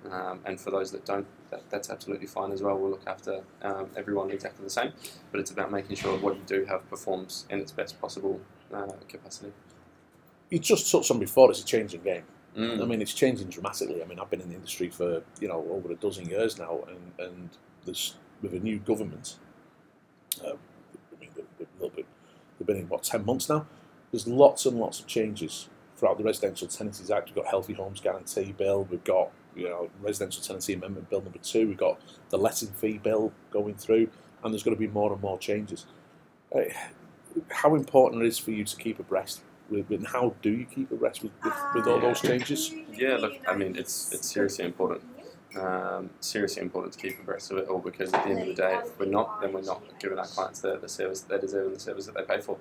Um, 0.10 0.39
and 0.46 0.60
for 0.60 0.72
those 0.72 0.91
that 0.91 1.05
don't, 1.05 1.27
that, 1.51 1.70
that's 1.70 1.89
absolutely 1.89 2.27
fine 2.27 2.51
as 2.51 2.62
well. 2.62 2.77
We'll 2.77 2.91
look 2.91 3.08
after 3.08 3.41
um, 3.62 3.88
everyone 3.96 4.31
exactly 4.31 4.63
the 4.63 4.70
same. 4.70 4.93
But 5.31 5.39
it's 5.39 5.51
about 5.51 5.72
making 5.72 5.96
sure 5.96 6.17
what 6.17 6.36
you 6.36 6.41
do 6.46 6.65
have 6.65 6.89
performs 6.89 7.46
in 7.50 7.60
its 7.60 7.72
best 7.72 8.01
possible 8.01 8.39
uh, 8.74 8.88
capacity. 9.08 9.51
You 10.50 10.60
just 10.60 10.91
touched 10.91 11.12
on 11.12 11.20
before. 11.20 11.50
It's 11.51 11.62
a 11.62 11.65
changing 11.65 12.01
game. 12.01 12.24
Mm. 12.58 12.81
I 12.81 12.86
mean, 12.86 13.01
it's 13.01 13.13
changing 13.13 13.50
dramatically. 13.50 14.03
I 14.03 14.05
mean, 14.05 14.20
I've 14.20 14.29
been 14.29 14.41
in 14.41 14.50
the 14.50 14.55
industry 14.55 14.89
for 14.89 15.24
you 15.39 15.48
know 15.48 15.65
over 15.70 15.91
a 15.91 15.96
dozen 15.96 16.27
years 16.27 16.58
now, 16.58 16.79
and 16.88 17.27
and 17.27 17.50
there's 17.86 18.15
with 18.41 18.53
a 18.53 18.60
new 18.60 18.79
government. 18.79 19.38
Uh, 20.43 20.53
I 20.53 21.20
mean, 21.20 21.29
a 21.38 21.63
little 21.81 21.96
bit. 21.96 22.05
They've 22.58 22.67
been 22.67 22.77
in 22.77 22.89
what 22.89 23.03
ten 23.03 23.24
months 23.24 23.48
now. 23.48 23.67
There's 24.12 24.27
lots 24.27 24.65
and 24.65 24.77
lots 24.77 25.00
of 25.00 25.08
changes 25.08 25.70
throughout 25.96 26.17
the 26.17 26.24
Residential 26.24 26.67
Tenancies 26.67 27.10
Act. 27.10 27.27
We've 27.27 27.36
got 27.36 27.48
Healthy 27.48 27.74
Homes 27.74 28.01
Guarantee 28.01 28.51
Bill. 28.51 28.84
We've 28.84 29.03
got 29.03 29.31
you 29.55 29.70
know 29.70 29.89
Residential 30.01 30.43
Tenancy 30.43 30.74
Amendment 30.74 31.10
Bill 31.10 31.22
number 31.22 31.39
two. 31.39 31.67
We've 31.67 31.77
got 31.77 32.00
the 32.29 32.38
Letting 32.38 32.70
Fee 32.70 32.98
Bill 32.98 33.31
going 33.51 33.75
through, 33.75 34.10
and 34.43 34.53
there's 34.53 34.63
going 34.63 34.75
to 34.75 34.79
be 34.79 34.88
more 34.88 35.12
and 35.12 35.22
more 35.22 35.38
changes. 35.38 35.86
Uh, 36.53 36.62
how 37.50 37.75
important 37.75 38.24
it 38.24 38.27
is 38.27 38.38
for 38.38 38.51
you 38.51 38.63
to 38.63 38.75
keep 38.75 39.00
abreast 39.00 39.41
with, 39.70 39.89
and 39.91 40.08
how 40.08 40.36
do 40.41 40.51
you 40.51 40.65
keep 40.65 40.91
abreast 40.91 41.24
with, 41.24 41.31
with, 41.43 41.53
with 41.75 41.88
all 41.88 42.00
those 42.00 42.22
changes? 42.22 42.74
Yeah, 42.93 43.17
look, 43.17 43.34
I 43.48 43.55
mean, 43.55 43.75
it's 43.75 44.12
it's 44.13 44.29
seriously 44.29 44.65
important. 44.65 45.03
Um, 45.58 46.10
seriously 46.22 46.62
important 46.62 46.93
to 46.93 47.00
keep 47.00 47.20
abreast 47.20 47.51
of 47.51 47.58
it 47.58 47.67
all 47.67 47.79
because 47.79 48.13
at 48.13 48.24
the 48.24 48.29
end 48.29 48.39
of 48.39 48.48
the 48.48 48.53
day, 48.53 48.79
if 48.86 48.98
we're 48.98 49.05
not, 49.05 49.41
then 49.41 49.51
we're 49.51 49.62
not 49.62 49.81
giving 50.00 50.17
our 50.17 50.25
clients 50.25 50.62
the, 50.62 50.77
the 50.77 50.88
service 50.88 51.22
that 51.22 51.29
they 51.36 51.41
deserve 51.41 51.67
and 51.67 51.75
the 51.75 51.79
service 51.79 52.05
that 52.05 52.15
they 52.15 52.24
pay 52.24 52.39
for. 52.39 52.58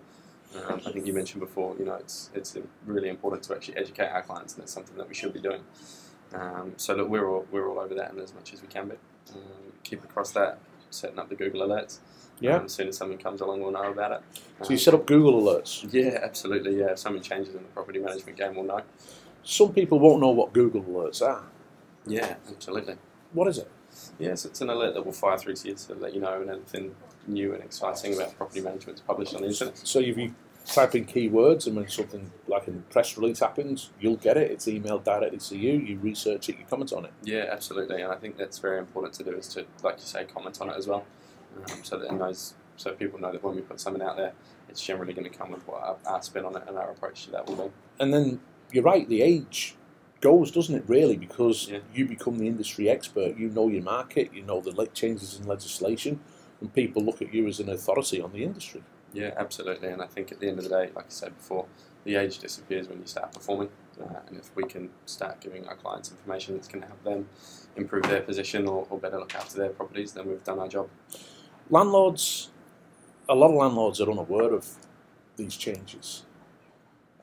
Um, 0.56 0.80
I 0.84 0.90
think 0.90 1.06
you 1.06 1.12
mentioned 1.12 1.40
before, 1.40 1.76
you 1.78 1.84
know, 1.84 1.94
it's 1.94 2.30
it's 2.34 2.56
really 2.84 3.08
important 3.08 3.44
to 3.44 3.54
actually 3.54 3.76
educate 3.76 4.08
our 4.08 4.22
clients, 4.22 4.54
and 4.54 4.64
it's 4.64 4.72
something 4.72 4.96
that 4.96 5.08
we 5.08 5.14
should 5.14 5.32
be 5.32 5.40
doing. 5.40 5.62
Um, 6.34 6.74
so 6.76 6.94
look, 6.94 7.08
we're 7.08 7.28
all 7.28 7.46
we're 7.50 7.68
all 7.68 7.78
over 7.78 7.94
that, 7.94 8.12
and 8.12 8.20
as 8.20 8.34
much 8.34 8.52
as 8.52 8.62
we 8.62 8.68
can 8.68 8.88
be, 8.88 8.96
um, 9.34 9.72
keep 9.82 10.04
across 10.04 10.30
that, 10.32 10.58
setting 10.90 11.18
up 11.18 11.28
the 11.28 11.34
Google 11.34 11.66
alerts. 11.66 11.98
Yeah. 12.38 12.56
Um, 12.56 12.64
as 12.64 12.72
soon 12.72 12.88
as 12.88 12.96
something 12.96 13.18
comes 13.18 13.40
along, 13.40 13.60
we'll 13.60 13.72
know 13.72 13.90
about 13.90 14.12
it. 14.12 14.22
So 14.62 14.70
you 14.70 14.78
set 14.78 14.94
up 14.94 15.06
Google 15.06 15.42
alerts. 15.42 15.86
Yeah, 15.92 16.20
absolutely. 16.22 16.78
Yeah, 16.78 16.92
if 16.92 16.98
something 16.98 17.22
changes 17.22 17.54
in 17.54 17.62
the 17.62 17.68
property 17.68 17.98
management 17.98 18.38
game, 18.38 18.54
we'll 18.54 18.64
know. 18.64 18.82
Some 19.42 19.72
people 19.72 19.98
won't 19.98 20.20
know 20.20 20.30
what 20.30 20.52
Google 20.52 20.82
alerts 20.82 21.20
are. 21.22 21.42
Yeah, 22.06 22.36
absolutely. 22.48 22.96
What 23.32 23.48
is 23.48 23.58
it? 23.58 23.70
Yes, 24.18 24.44
it's 24.44 24.60
an 24.60 24.70
alert 24.70 24.94
that 24.94 25.04
will 25.04 25.12
fire 25.12 25.36
through 25.36 25.56
to 25.56 25.68
you 25.68 25.74
to 25.74 25.94
let 25.94 26.14
you 26.14 26.20
know 26.20 26.38
when 26.38 26.48
anything 26.48 26.94
new 27.26 27.52
and 27.54 27.62
exciting 27.62 28.14
about 28.14 28.36
property 28.36 28.60
management 28.60 28.98
is 28.98 29.02
published 29.02 29.34
on 29.34 29.42
the 29.42 29.48
internet. 29.48 29.76
So 29.78 29.98
if 30.00 30.16
you 30.16 30.34
type 30.66 30.94
in 30.94 31.04
keywords 31.04 31.66
and 31.66 31.74
when 31.76 31.88
something 31.88 32.30
like 32.46 32.68
a 32.68 32.72
press 32.92 33.16
release 33.16 33.40
happens, 33.40 33.90
you'll 34.00 34.16
get 34.16 34.36
it. 34.36 34.50
It's 34.50 34.66
emailed 34.66 35.04
directly 35.04 35.38
to 35.38 35.56
you. 35.56 35.72
You 35.72 35.98
research 35.98 36.48
it. 36.48 36.58
You 36.58 36.64
comment 36.68 36.92
on 36.92 37.04
it. 37.06 37.12
Yeah, 37.24 37.46
absolutely, 37.50 38.02
and 38.02 38.12
I 38.12 38.16
think 38.16 38.36
that's 38.36 38.58
very 38.58 38.78
important 38.78 39.14
to 39.14 39.24
do 39.24 39.32
is 39.32 39.48
to, 39.48 39.64
like 39.82 39.96
you 39.96 40.04
say, 40.04 40.24
comment 40.24 40.60
on 40.60 40.70
it 40.70 40.76
as 40.76 40.86
well, 40.86 41.04
um, 41.56 41.82
so 41.82 41.98
that 41.98 42.06
it 42.06 42.12
knows, 42.12 42.54
so 42.76 42.92
people 42.92 43.18
know 43.20 43.32
that 43.32 43.42
when 43.42 43.56
we 43.56 43.62
put 43.62 43.80
something 43.80 44.02
out 44.02 44.16
there, 44.16 44.32
it's 44.68 44.82
generally 44.84 45.12
going 45.12 45.28
to 45.28 45.36
come 45.36 45.50
with 45.50 45.66
what 45.66 45.82
our, 45.82 45.96
our 46.06 46.22
spin 46.22 46.44
on 46.44 46.54
it 46.56 46.62
and 46.68 46.76
our 46.78 46.90
approach 46.90 47.24
to 47.24 47.30
that 47.32 47.46
will 47.46 47.56
be. 47.56 47.72
And 47.98 48.14
then 48.14 48.40
you're 48.72 48.84
right. 48.84 49.08
The 49.08 49.22
age 49.22 49.74
goes, 50.20 50.50
doesn't 50.52 50.74
it? 50.74 50.84
Really, 50.86 51.16
because 51.16 51.68
Yeah. 51.68 51.78
you 51.92 52.06
become 52.06 52.38
the 52.38 52.46
industry 52.46 52.88
expert. 52.88 53.36
You 53.36 53.48
know 53.48 53.68
your 53.68 53.82
market. 53.82 54.32
You 54.32 54.42
know 54.42 54.60
the 54.60 54.86
changes 54.94 55.40
in 55.40 55.46
legislation, 55.48 56.20
and 56.60 56.72
people 56.72 57.02
look 57.02 57.20
at 57.20 57.34
you 57.34 57.48
as 57.48 57.58
an 57.58 57.68
authority 57.70 58.20
on 58.20 58.32
the 58.32 58.44
industry. 58.44 58.82
Yeah, 59.12 59.32
absolutely. 59.36 59.88
And 59.88 60.02
I 60.02 60.06
think 60.06 60.32
at 60.32 60.40
the 60.40 60.48
end 60.48 60.58
of 60.58 60.64
the 60.64 60.70
day, 60.70 60.90
like 60.94 61.06
I 61.06 61.10
said 61.10 61.36
before, 61.36 61.66
the 62.04 62.16
age 62.16 62.38
disappears 62.38 62.88
when 62.88 63.00
you 63.00 63.06
start 63.06 63.32
performing. 63.32 63.70
Uh, 64.00 64.20
and 64.28 64.38
if 64.38 64.54
we 64.56 64.64
can 64.64 64.90
start 65.06 65.40
giving 65.40 65.66
our 65.68 65.76
clients 65.76 66.10
information 66.10 66.54
that's 66.54 66.68
going 66.68 66.82
to 66.82 66.88
help 66.88 67.02
them 67.04 67.28
improve 67.76 68.04
their 68.04 68.22
position 68.22 68.68
or, 68.68 68.86
or 68.90 68.98
better 69.00 69.18
look 69.18 69.34
after 69.34 69.58
their 69.58 69.70
properties, 69.70 70.12
then 70.14 70.28
we've 70.28 70.44
done 70.44 70.58
our 70.60 70.68
job. 70.68 70.88
landlords, 71.70 72.50
a 73.28 73.34
lot 73.34 73.50
of 73.50 73.56
landlords 73.56 74.00
are 74.00 74.10
unaware 74.10 74.54
of 74.54 74.68
these 75.36 75.56
changes. 75.56 76.24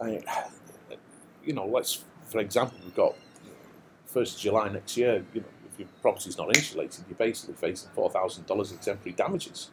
I, 0.02 0.22
you 1.46 1.54
know, 1.54 1.66
let's 1.68 2.04
for 2.28 2.40
example, 2.40 2.80
we've 2.84 2.96
got 2.96 3.16
first 4.06 4.36
of 4.38 4.42
July 4.42 4.70
next 4.70 4.98
year. 4.98 5.26
You 5.34 5.42
know, 5.42 5.48
if 5.72 5.80
your 5.80 5.90
property's 6.02 6.38
not 6.38 6.56
insulated, 6.56 7.06
you're 7.10 7.18
basically 7.18 7.56
facing 7.56 7.92
four 7.92 8.10
thousand 8.10 8.48
dollars 8.48 8.72
in 8.72 8.78
exemplary 8.78 9.14
damages. 9.14 9.72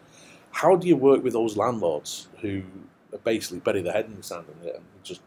How 0.55 0.77
do 0.77 0.87
you 0.87 0.97
work 0.97 1.25
with 1.25 1.33
those 1.33 1.57
landlords 1.57 2.29
who 2.41 2.63
are 3.13 3.19
basically 3.19 3.59
bury 3.59 3.83
their 3.83 3.93
head 3.93 4.07
in 4.07 4.17
the 4.17 4.23
sand 4.23 4.47
and, 4.63 4.73
just 5.03 5.21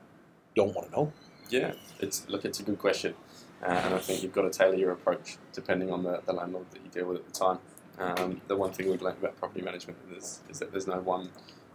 don't 0.55 0.73
want 0.73 0.89
to 0.89 0.95
know? 0.95 1.13
Yeah, 1.49 1.73
it's 1.99 2.27
look, 2.29 2.45
it's 2.45 2.61
a 2.61 2.63
good 2.63 2.79
question, 2.79 3.13
uh, 3.61 3.65
and 3.65 3.93
I 3.93 3.99
think 3.99 4.23
you've 4.23 4.33
got 4.33 4.43
to 4.43 4.49
tailor 4.49 4.75
your 4.75 4.91
approach 4.91 5.37
depending 5.53 5.91
on 5.91 6.03
the, 6.03 6.21
the 6.25 6.33
landlord 6.33 6.71
that 6.71 6.81
you 6.83 6.89
deal 6.89 7.07
with 7.07 7.17
at 7.17 7.25
the 7.25 7.31
time. 7.31 7.59
Um, 7.99 8.41
the 8.47 8.55
one 8.55 8.71
thing 8.71 8.89
we've 8.89 9.01
learned 9.01 9.17
about 9.19 9.37
property 9.37 9.61
management 9.61 9.97
is, 10.15 10.41
is 10.49 10.59
that 10.59 10.71
there's 10.71 10.87
no 10.87 10.99
one 10.99 11.29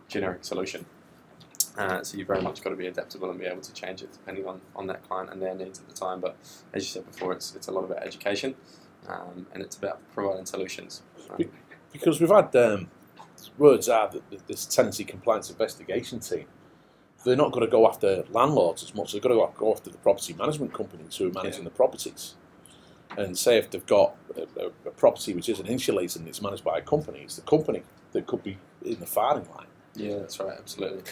generic 0.09 0.45
solution. 0.45 0.87
Uh, 1.77 2.03
so 2.03 2.17
you've 2.17 2.29
very 2.29 2.43
much 2.43 2.63
got 2.63 2.71
to 2.71 2.77
be 2.77 2.87
adaptable 2.87 3.31
and 3.31 3.39
be 3.39 3.47
able 3.47 3.61
to 3.61 3.73
change 3.73 4.03
it 4.03 4.13
depending 4.13 4.47
on, 4.47 4.61
on 4.77 4.87
that 4.87 5.03
client 5.09 5.31
and 5.31 5.41
their 5.43 5.55
needs 5.55 5.79
at 5.79 5.89
the 5.89 5.95
time. 5.95 6.21
But 6.21 6.37
as 6.73 6.85
you 6.85 6.91
said 6.91 7.11
before, 7.11 7.33
it's, 7.33 7.55
it's 7.55 7.69
a 7.69 7.73
lot 7.73 7.85
about 7.85 8.03
education 8.03 8.55
um, 9.09 9.47
and 9.53 9.63
it's 9.63 9.77
about 9.77 10.01
providing 10.13 10.47
solutions. 10.47 11.03
Um, 11.31 11.45
because 11.93 12.21
we've 12.21 12.31
had 12.31 12.55
um, 12.57 12.89
words 13.59 13.89
are 13.89 14.09
that 14.11 14.47
this 14.47 14.67
tenancy 14.67 15.05
compliance 15.05 15.51
investigation 15.51 16.21
team, 16.21 16.47
they're 17.25 17.37
not 17.37 17.53
going 17.53 17.65
to 17.65 17.71
go 17.71 17.87
after 17.89 18.25
landlords 18.31 18.83
as 18.83 18.95
much. 18.95 19.13
They've 19.13 19.23
got 19.23 19.29
to 19.31 19.35
go- 19.37 19.53
go 19.57 19.73
after 19.73 19.91
the 19.91 19.99
property 19.99 20.33
management 20.35 20.73
companies 20.75 21.17
who 21.17 21.29
are 21.29 21.33
managing 21.33 21.63
Yeah. 21.63 21.69
the 21.71 21.75
properties. 21.75 22.35
And 23.17 23.37
say 23.39 23.59
if 23.59 23.71
they've 23.71 23.85
got 23.87 24.15
a, 24.37 24.43
a, 24.61 24.67
a 24.87 24.91
property 24.93 25.35
which 25.35 25.49
isn't 25.49 25.67
insulated 25.67 26.17
and 26.21 26.29
it's 26.29 26.41
managed 26.43 26.65
by 26.65 26.79
a 26.79 26.83
company, 26.83 27.21
it's 27.21 27.37
the 27.37 27.43
company 27.43 27.83
that 28.13 28.27
could 28.27 28.43
be 28.43 28.59
in 28.85 28.99
the 29.01 29.07
firing 29.07 29.47
line. 29.55 29.67
Yeah, 29.95 30.17
that's 30.19 30.41
right, 30.41 30.57
absolutely. 30.59 31.03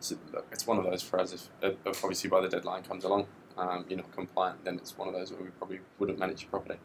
So, 0.00 0.16
look, 0.32 0.46
it's 0.52 0.66
one 0.66 0.78
of 0.78 0.84
those 0.84 1.02
for 1.02 1.20
us. 1.20 1.32
If, 1.32 1.48
if 1.62 2.04
obviously 2.04 2.28
by 2.28 2.40
the 2.40 2.48
deadline 2.48 2.82
comes 2.82 3.04
along, 3.04 3.26
um, 3.56 3.84
you're 3.88 3.98
not 3.98 4.10
compliant, 4.12 4.64
then 4.64 4.74
it's 4.76 4.98
one 4.98 5.06
of 5.08 5.14
those 5.14 5.30
where 5.32 5.40
we 5.42 5.50
probably 5.50 5.78
wouldn't 5.98 6.18
manage 6.18 6.42
your 6.42 6.50
property. 6.50 6.78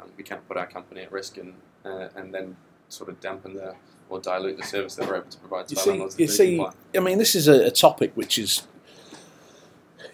Um, 0.00 0.10
we 0.16 0.24
can't 0.24 0.46
put 0.48 0.56
our 0.56 0.66
company 0.66 1.02
at 1.02 1.12
risk 1.12 1.36
and 1.36 1.54
uh, 1.84 2.08
and 2.16 2.34
then 2.34 2.56
sort 2.88 3.10
of 3.10 3.20
dampen 3.20 3.54
the 3.54 3.74
or 4.10 4.20
dilute 4.20 4.56
the 4.56 4.62
service 4.64 4.94
that 4.96 5.08
we're 5.08 5.16
able 5.16 5.28
to 5.30 5.38
provide 5.38 5.68
to 5.68 5.74
You 5.74 5.78
our 5.78 5.84
see, 5.84 5.90
landlords. 5.90 6.18
you 6.18 6.28
see, 6.28 6.56
comply. 6.56 6.72
I 6.96 7.00
mean, 7.00 7.18
this 7.18 7.34
is 7.34 7.48
a, 7.48 7.66
a 7.66 7.70
topic 7.70 8.12
which 8.14 8.38
is, 8.38 8.66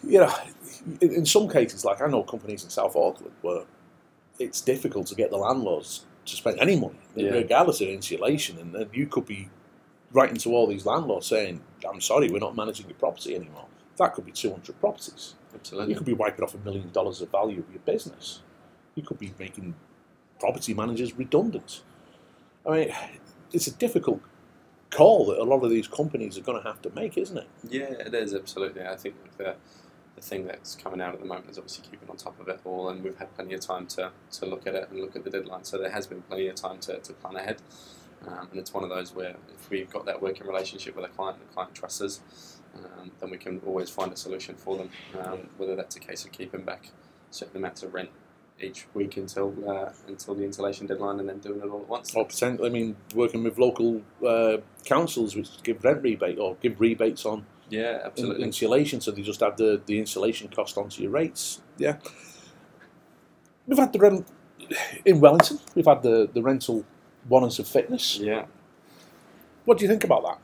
you 0.02 0.20
know, 0.20 0.32
in, 1.00 1.12
in 1.14 1.26
some 1.26 1.48
cases, 1.48 1.84
like 1.84 2.00
I 2.00 2.06
know 2.08 2.22
companies 2.22 2.64
in 2.64 2.70
South 2.70 2.96
Auckland 2.96 3.32
where 3.42 3.64
it's 4.38 4.60
difficult 4.60 5.06
to 5.08 5.14
get 5.14 5.30
the 5.30 5.36
landlords 5.36 6.04
to 6.26 6.36
spend 6.36 6.58
any 6.60 6.76
money, 6.78 6.98
Yeah. 7.14 7.30
regardless 7.30 7.80
of 7.80 7.88
insulation, 7.88 8.58
and 8.58 8.74
then 8.74 8.88
you 8.92 9.06
could 9.06 9.26
be 9.26 9.48
writing 10.12 10.36
to 10.38 10.54
all 10.54 10.66
these 10.66 10.86
landlords 10.86 11.26
saying, 11.26 11.60
"I'm 11.88 12.00
sorry, 12.00 12.28
we're 12.30 12.38
not 12.38 12.56
managing 12.56 12.86
your 12.88 12.96
property 12.96 13.34
anymore." 13.34 13.66
That 13.98 14.14
could 14.14 14.24
be 14.26 14.32
200 14.32 14.80
properties. 14.80 15.34
absolutely. 15.54 15.92
You 15.92 15.96
could 15.98 16.06
be 16.06 16.14
wiping 16.14 16.44
off 16.44 16.54
a 16.54 16.58
million 16.58 16.90
dollars 16.92 17.20
of 17.20 17.30
value 17.30 17.60
of 17.60 17.70
your 17.70 17.80
business. 17.84 18.40
You 18.96 19.02
could 19.04 19.18
be 19.20 19.32
making 19.38 19.74
property 20.40 20.74
managers 20.74 21.16
redundant. 21.16 21.82
I 22.66 22.70
mean, 22.70 22.92
it's 23.54 23.66
a 23.66 23.72
difficult 23.72 24.20
call 24.90 25.26
that 25.26 25.38
a 25.38 25.44
lot 25.44 25.62
of 25.64 25.70
these 25.70 25.88
companies 25.88 26.36
are 26.36 26.42
going 26.42 26.60
to 26.60 26.68
have 26.68 26.82
to 26.82 26.90
make, 26.90 27.16
isn't 27.16 27.38
it? 27.38 27.48
Yeah, 27.68 27.90
it 27.90 28.14
is 28.14 28.34
absolutely. 28.34 28.82
I 28.82 28.96
think 28.96 29.14
the 29.38 29.56
the 30.14 30.20
thing 30.20 30.46
that's 30.46 30.76
coming 30.76 31.00
out 31.00 31.12
at 31.12 31.18
the 31.18 31.26
moment 31.26 31.50
is 31.50 31.58
obviously 31.58 31.84
keeping 31.90 32.08
on 32.08 32.16
top 32.16 32.38
of 32.38 32.46
it 32.48 32.60
all, 32.64 32.88
and 32.88 33.02
we've 33.02 33.18
had 33.18 33.34
plenty 33.34 33.52
of 33.54 33.60
time 33.60 33.84
to, 33.88 34.12
to 34.30 34.46
look 34.46 34.64
at 34.64 34.76
it 34.76 34.88
and 34.88 35.00
look 35.00 35.16
at 35.16 35.24
the 35.24 35.30
deadline. 35.30 35.64
So 35.64 35.76
there 35.76 35.90
has 35.90 36.06
been 36.06 36.22
plenty 36.22 36.46
of 36.46 36.54
time 36.54 36.78
to, 36.80 36.98
to 36.98 37.12
plan 37.14 37.34
ahead, 37.34 37.60
um, 38.28 38.46
and 38.52 38.60
it's 38.60 38.72
one 38.72 38.84
of 38.84 38.90
those 38.90 39.12
where 39.12 39.34
if 39.52 39.70
we've 39.70 39.90
got 39.90 40.06
that 40.06 40.22
working 40.22 40.46
relationship 40.46 40.94
with 40.94 41.04
a 41.04 41.08
client, 41.08 41.38
and 41.40 41.48
the 41.48 41.52
client 41.52 41.74
trusts 41.74 42.00
us, 42.00 42.60
um, 42.76 43.10
then 43.18 43.30
we 43.30 43.38
can 43.38 43.60
always 43.66 43.90
find 43.90 44.12
a 44.12 44.16
solution 44.16 44.54
for 44.54 44.76
them. 44.76 44.90
Um, 45.20 45.48
whether 45.56 45.74
that's 45.74 45.96
a 45.96 46.00
case 46.00 46.24
of 46.24 46.30
keeping 46.30 46.62
back 46.62 46.90
certain 47.30 47.56
amounts 47.56 47.82
of 47.82 47.92
rent 47.92 48.10
each 48.60 48.86
week 48.94 49.16
until 49.16 49.52
uh, 49.68 49.90
until 50.06 50.34
the 50.34 50.44
installation 50.44 50.86
deadline, 50.86 51.18
and 51.20 51.28
then 51.28 51.38
doing 51.38 51.60
it 51.60 51.68
all 51.68 51.80
at 51.80 51.88
once. 51.88 52.14
Or 52.14 52.24
potentially, 52.24 52.68
I 52.68 52.72
mean, 52.72 52.96
working 53.14 53.42
with 53.44 53.58
local 53.58 54.02
uh, 54.26 54.58
councils 54.84 55.34
which 55.36 55.62
give 55.62 55.82
rent 55.84 56.02
rebate 56.02 56.38
or 56.38 56.56
give 56.62 56.80
rebates 56.80 57.26
on 57.26 57.44
Yeah, 57.68 57.96
in- 57.96 58.00
absolutely. 58.06 58.44
insulation, 58.44 59.00
so 59.00 59.10
they 59.10 59.22
just 59.22 59.42
add 59.42 59.56
the, 59.56 59.80
the 59.86 59.98
insulation 59.98 60.48
cost 60.48 60.78
onto 60.78 61.02
your 61.02 61.10
rates. 61.10 61.60
Yeah. 61.78 61.96
We've 63.66 63.78
had 63.78 63.92
the 63.92 63.98
rent 63.98 64.26
in 65.04 65.20
Wellington. 65.20 65.58
We've 65.74 65.86
had 65.86 66.02
the, 66.02 66.28
the 66.32 66.42
rental 66.42 66.84
warrants 67.28 67.58
of 67.58 67.66
fitness. 67.66 68.18
Yeah. 68.18 68.44
What 69.64 69.78
do 69.78 69.84
you 69.84 69.88
think 69.90 70.04
about 70.04 70.22
that? 70.24 70.38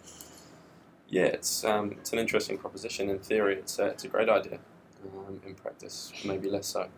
Yeah, 1.08 1.24
it's 1.24 1.64
um, 1.64 1.92
it's 1.92 2.12
an 2.12 2.18
interesting 2.18 2.56
proposition. 2.56 3.10
In 3.10 3.18
theory, 3.18 3.56
it's 3.56 3.78
a, 3.78 3.86
it's 3.86 4.04
a 4.04 4.08
great 4.08 4.28
idea. 4.28 4.58
Um, 5.04 5.40
in 5.46 5.54
practice, 5.54 6.12
maybe 6.24 6.48
less 6.48 6.66
so. 6.68 6.88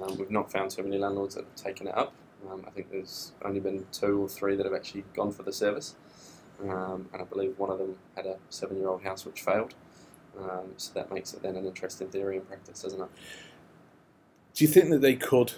Um, 0.00 0.16
we've 0.16 0.30
not 0.30 0.50
found 0.50 0.70
too 0.70 0.82
many 0.82 0.98
landlords 0.98 1.34
that 1.34 1.44
have 1.44 1.54
taken 1.54 1.86
it 1.88 1.96
up. 1.96 2.12
Um, 2.50 2.64
I 2.66 2.70
think 2.70 2.90
there's 2.90 3.32
only 3.44 3.60
been 3.60 3.86
two 3.92 4.24
or 4.24 4.28
three 4.28 4.56
that 4.56 4.64
have 4.66 4.74
actually 4.74 5.04
gone 5.14 5.32
for 5.32 5.42
the 5.42 5.52
service, 5.52 5.94
um, 6.62 7.08
and 7.12 7.22
I 7.22 7.24
believe 7.24 7.58
one 7.58 7.70
of 7.70 7.78
them 7.78 7.96
had 8.16 8.26
a 8.26 8.36
seven-year-old 8.50 9.02
house 9.02 9.24
which 9.24 9.42
failed. 9.42 9.74
Um, 10.38 10.72
so 10.76 10.92
that 10.94 11.12
makes 11.12 11.34
it 11.34 11.42
then 11.42 11.56
an 11.56 11.66
interesting 11.66 12.08
theory 12.08 12.36
in 12.36 12.42
practice, 12.42 12.82
doesn't 12.82 13.00
it? 13.00 13.08
Do 14.54 14.64
you 14.64 14.68
think 14.68 14.90
that 14.90 15.00
they 15.02 15.14
could? 15.14 15.52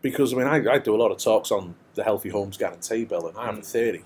Because 0.00 0.32
I 0.32 0.36
mean, 0.36 0.46
I, 0.46 0.74
I 0.74 0.78
do 0.78 0.94
a 0.94 0.96
lot 0.96 1.10
of 1.10 1.18
talks 1.18 1.50
on 1.50 1.74
the 1.94 2.02
Healthy 2.04 2.30
Homes 2.30 2.56
Guarantee 2.56 3.04
Bill, 3.04 3.26
and 3.28 3.36
I 3.36 3.46
have 3.46 3.58
a 3.58 3.60
Mm. 3.60 3.66
theory 3.66 4.04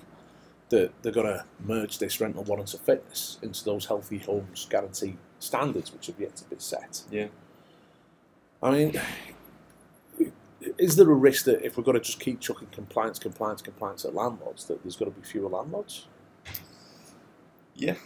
that 0.70 0.90
they're 1.02 1.12
going 1.12 1.26
to 1.26 1.44
merge 1.64 1.98
this 1.98 2.20
rental 2.20 2.42
warrants 2.42 2.74
of 2.74 2.80
fitness 2.80 3.38
into 3.40 3.64
those 3.64 3.86
Healthy 3.86 4.18
Homes 4.18 4.66
Guarantee 4.68 5.16
standards, 5.38 5.92
which 5.92 6.06
have 6.06 6.18
yet 6.18 6.34
to 6.36 6.44
be 6.44 6.56
set. 6.58 7.02
Yeah. 7.10 7.28
I 8.62 8.70
mean, 8.72 9.00
is 10.78 10.96
there 10.96 11.10
a 11.10 11.14
risk 11.14 11.44
that 11.44 11.64
if 11.64 11.76
we're 11.76 11.84
going 11.84 11.98
to 11.98 12.04
just 12.04 12.20
keep 12.20 12.40
chucking 12.40 12.68
compliance, 12.68 13.18
compliance, 13.18 13.62
compliance 13.62 14.04
at 14.04 14.14
landlords, 14.14 14.64
that 14.66 14.82
there's 14.82 14.96
going 14.96 15.12
to 15.12 15.18
be 15.18 15.26
fewer 15.26 15.48
landlords? 15.48 16.06
Yeah, 17.74 17.96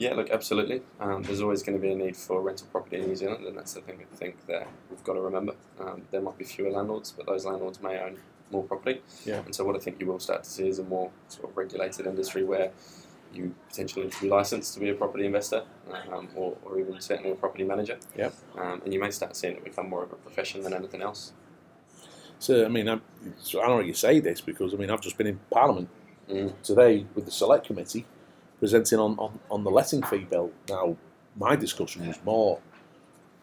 yeah, 0.00 0.14
look, 0.14 0.30
absolutely. 0.30 0.80
Um, 0.98 1.22
there's 1.22 1.42
always 1.42 1.62
going 1.62 1.78
to 1.78 1.82
be 1.82 1.92
a 1.92 1.94
need 1.94 2.16
for 2.16 2.40
rental 2.40 2.66
property 2.72 2.96
in 2.96 3.06
New 3.06 3.14
Zealand, 3.14 3.44
and 3.44 3.56
that's 3.56 3.74
the 3.74 3.82
thing 3.82 4.00
I 4.00 4.16
think 4.16 4.46
that 4.46 4.66
we've 4.90 5.04
got 5.04 5.12
to 5.12 5.20
remember. 5.20 5.54
Um, 5.78 6.02
there 6.10 6.22
might 6.22 6.38
be 6.38 6.44
fewer 6.44 6.70
landlords, 6.70 7.12
but 7.12 7.26
those 7.26 7.44
landlords 7.44 7.82
may 7.82 7.98
own 8.00 8.16
more 8.50 8.64
property. 8.64 9.02
Yeah. 9.26 9.42
And 9.44 9.54
so, 9.54 9.62
what 9.64 9.76
I 9.76 9.78
think 9.78 10.00
you 10.00 10.06
will 10.06 10.18
start 10.18 10.44
to 10.44 10.50
see 10.50 10.68
is 10.68 10.78
a 10.78 10.84
more 10.84 11.10
sort 11.28 11.50
of 11.50 11.56
regulated 11.56 12.06
industry 12.06 12.44
where 12.44 12.72
you 13.34 13.54
potentially 13.68 14.06
need 14.06 14.12
to 14.12 14.20
be 14.22 14.28
licensed 14.30 14.72
to 14.74 14.80
be 14.80 14.88
a 14.88 14.94
property 14.94 15.26
investor, 15.26 15.64
um, 16.10 16.28
or, 16.34 16.56
or 16.64 16.80
even 16.80 16.98
certainly 17.00 17.32
a 17.32 17.34
property 17.34 17.64
manager. 17.64 17.98
Yep. 18.16 18.34
Um, 18.56 18.80
and 18.84 18.94
you 18.94 19.00
may 19.00 19.10
start 19.10 19.36
seeing 19.36 19.56
it 19.56 19.64
become 19.64 19.90
more 19.90 20.02
of 20.02 20.12
a 20.12 20.16
profession 20.16 20.62
than 20.62 20.72
anything 20.72 21.02
else. 21.02 21.34
So 22.40 22.64
I 22.64 22.68
mean, 22.68 22.88
I'm, 22.88 23.02
so 23.38 23.60
I 23.60 23.66
don't 23.68 23.78
know 23.78 23.84
you 23.84 23.94
say 23.94 24.18
this 24.18 24.40
because 24.40 24.74
I 24.74 24.76
mean 24.76 24.90
I've 24.90 25.00
just 25.00 25.16
been 25.16 25.28
in 25.28 25.38
Parliament 25.50 25.88
Mm. 26.28 26.52
today 26.62 27.06
with 27.16 27.24
the 27.24 27.30
Select 27.32 27.66
Committee 27.66 28.06
presenting 28.60 29.00
on, 29.00 29.18
on, 29.18 29.40
on 29.50 29.64
the 29.64 29.70
letting 29.70 30.00
fee 30.00 30.18
bill. 30.30 30.52
Now, 30.68 30.96
my 31.36 31.56
discussion 31.56 32.06
was 32.06 32.20
more, 32.24 32.60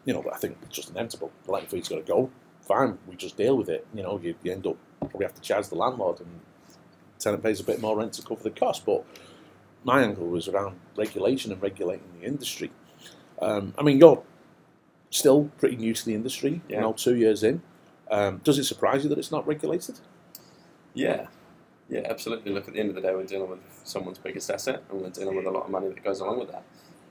you 0.05 0.13
know, 0.13 0.23
I 0.33 0.37
think 0.37 0.57
it's 0.63 0.73
just 0.77 0.91
inevitable. 0.91 1.29
The 1.43 1.51
letting 1.51 1.67
fee's 1.67 1.89
got 1.89 1.97
to 1.97 2.01
go. 2.03 2.29
Fine, 2.61 2.97
we 3.05 3.17
just 3.17 3.35
deal 3.35 3.57
with 3.57 3.67
it. 3.67 3.85
You 3.93 4.03
know, 4.03 4.21
you, 4.23 4.35
you 4.41 4.53
end 4.53 4.65
up 4.67 4.77
probably 5.01 5.25
have 5.25 5.35
to 5.35 5.41
charge 5.41 5.67
the 5.67 5.75
landlord 5.75 6.21
and 6.21 6.29
the 6.69 7.19
tenant 7.19 7.43
pays 7.43 7.59
a 7.59 7.65
bit 7.65 7.81
more 7.81 7.97
rent 7.97 8.13
to 8.13 8.21
cover 8.21 8.41
the 8.41 8.51
cost. 8.51 8.85
But 8.85 9.03
my 9.83 10.01
angle 10.03 10.27
was 10.27 10.47
around 10.47 10.79
regulation 10.95 11.51
and 11.51 11.61
regulating 11.61 12.07
the 12.21 12.25
industry. 12.25 12.71
Um, 13.41 13.73
I 13.77 13.83
mean, 13.83 13.97
you're 13.97 14.23
still 15.09 15.51
pretty 15.57 15.75
new 15.75 15.93
to 15.93 16.05
the 16.05 16.15
industry, 16.15 16.61
Yeah. 16.69 16.75
you 16.77 16.81
know, 16.83 16.93
two 16.93 17.17
years 17.17 17.43
in. 17.43 17.61
Um, 18.09 18.41
does 18.43 18.57
it 18.57 18.63
surprise 18.63 19.03
you 19.03 19.09
that 19.09 19.17
it's 19.17 19.31
not 19.31 19.45
regulated? 19.47 19.99
Yeah, 20.93 21.27
yeah, 21.89 22.01
absolutely. 22.09 22.51
Look, 22.51 22.67
at 22.67 22.73
the 22.73 22.79
end 22.79 22.89
of 22.89 22.95
the 22.95 23.01
day, 23.01 23.13
we're 23.13 23.25
dealing 23.25 23.49
with 23.49 23.59
someone's 23.83 24.17
biggest 24.17 24.49
asset, 24.49 24.83
and 24.89 25.01
we're 25.01 25.09
dealing 25.09 25.35
with 25.35 25.45
a 25.45 25.51
lot 25.51 25.63
of 25.65 25.69
money 25.69 25.87
that 25.87 26.03
goes 26.03 26.19
along 26.19 26.39
with 26.39 26.51
that. 26.51 26.63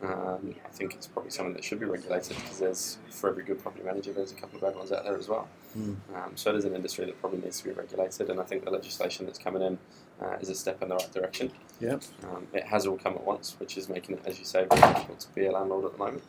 Um, 0.03 0.55
I 0.65 0.69
think 0.69 0.95
it's 0.95 1.07
probably 1.07 1.31
something 1.31 1.55
that 1.55 1.65
should 1.65 1.81
be 1.81 1.87
regulated 1.87 2.37
because 2.37 2.59
there's, 2.59 2.99
for 3.09 3.31
every 3.31 3.45
good 3.45 3.63
property 3.63 3.83
manager, 3.83 4.13
there's 4.13 4.33
a 4.33 4.35
couple 4.35 4.57
of 4.57 4.63
bad 4.63 4.77
ones 4.77 4.93
out 4.93 5.05
there 5.05 5.17
as 5.17 5.27
well. 5.27 5.49
Mm. 5.77 5.97
Um, 6.15 6.33
so 6.35 6.51
it 6.51 6.57
is 6.57 6.67
an 6.67 6.75
industry 6.75 7.07
that 7.07 7.19
probably 7.19 7.41
needs 7.41 7.59
to 7.61 7.65
be 7.65 7.71
regulated, 7.71 8.29
and 8.29 8.39
I 8.39 8.43
think 8.45 8.65
the 8.65 8.71
legislation 8.71 9.25
that's 9.25 9.39
coming 9.39 9.63
in 9.63 9.79
uh, 10.21 10.37
is 10.41 10.51
a 10.51 10.55
step 10.55 10.83
in 10.83 10.91
the 10.91 10.97
right 10.97 11.13
direction. 11.13 11.51
Yeah. 11.81 11.99
Um, 12.25 12.47
it 12.53 12.65
has 12.65 12.87
all 12.87 12.99
come 12.99 13.15
at 13.15 13.25
once, 13.25 13.57
which 13.59 13.79
is 13.79 13.89
making 13.89 14.17
it, 14.17 14.23
as 14.27 14.39
you 14.39 14.45
say, 14.45 14.67
very 14.69 14.93
difficult 14.93 15.21
to 15.21 15.29
be 15.35 15.47
a 15.47 15.53
landlord 15.53 15.87
at 15.87 15.93
the 15.93 15.99
moment. 15.99 16.23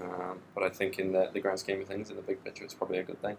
Um, 0.00 0.38
but 0.54 0.62
I 0.62 0.68
think 0.68 1.00
in 1.00 1.10
the, 1.12 1.28
the 1.32 1.40
grand 1.40 1.58
scheme 1.58 1.80
of 1.80 1.88
things, 1.88 2.10
in 2.10 2.16
the 2.16 2.22
big 2.22 2.44
picture, 2.44 2.62
it's 2.62 2.74
probably 2.74 2.98
a 2.98 3.02
good 3.02 3.20
thing. 3.20 3.36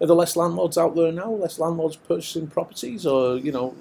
Are 0.00 0.06
there 0.06 0.16
less 0.16 0.36
landlords 0.36 0.78
out 0.78 0.94
there 0.94 1.12
now? 1.12 1.30
Less 1.32 1.58
landlords 1.58 1.96
purchasing 1.96 2.46
properties, 2.46 3.06
or 3.06 3.36
you 3.36 3.52
know, 3.52 3.74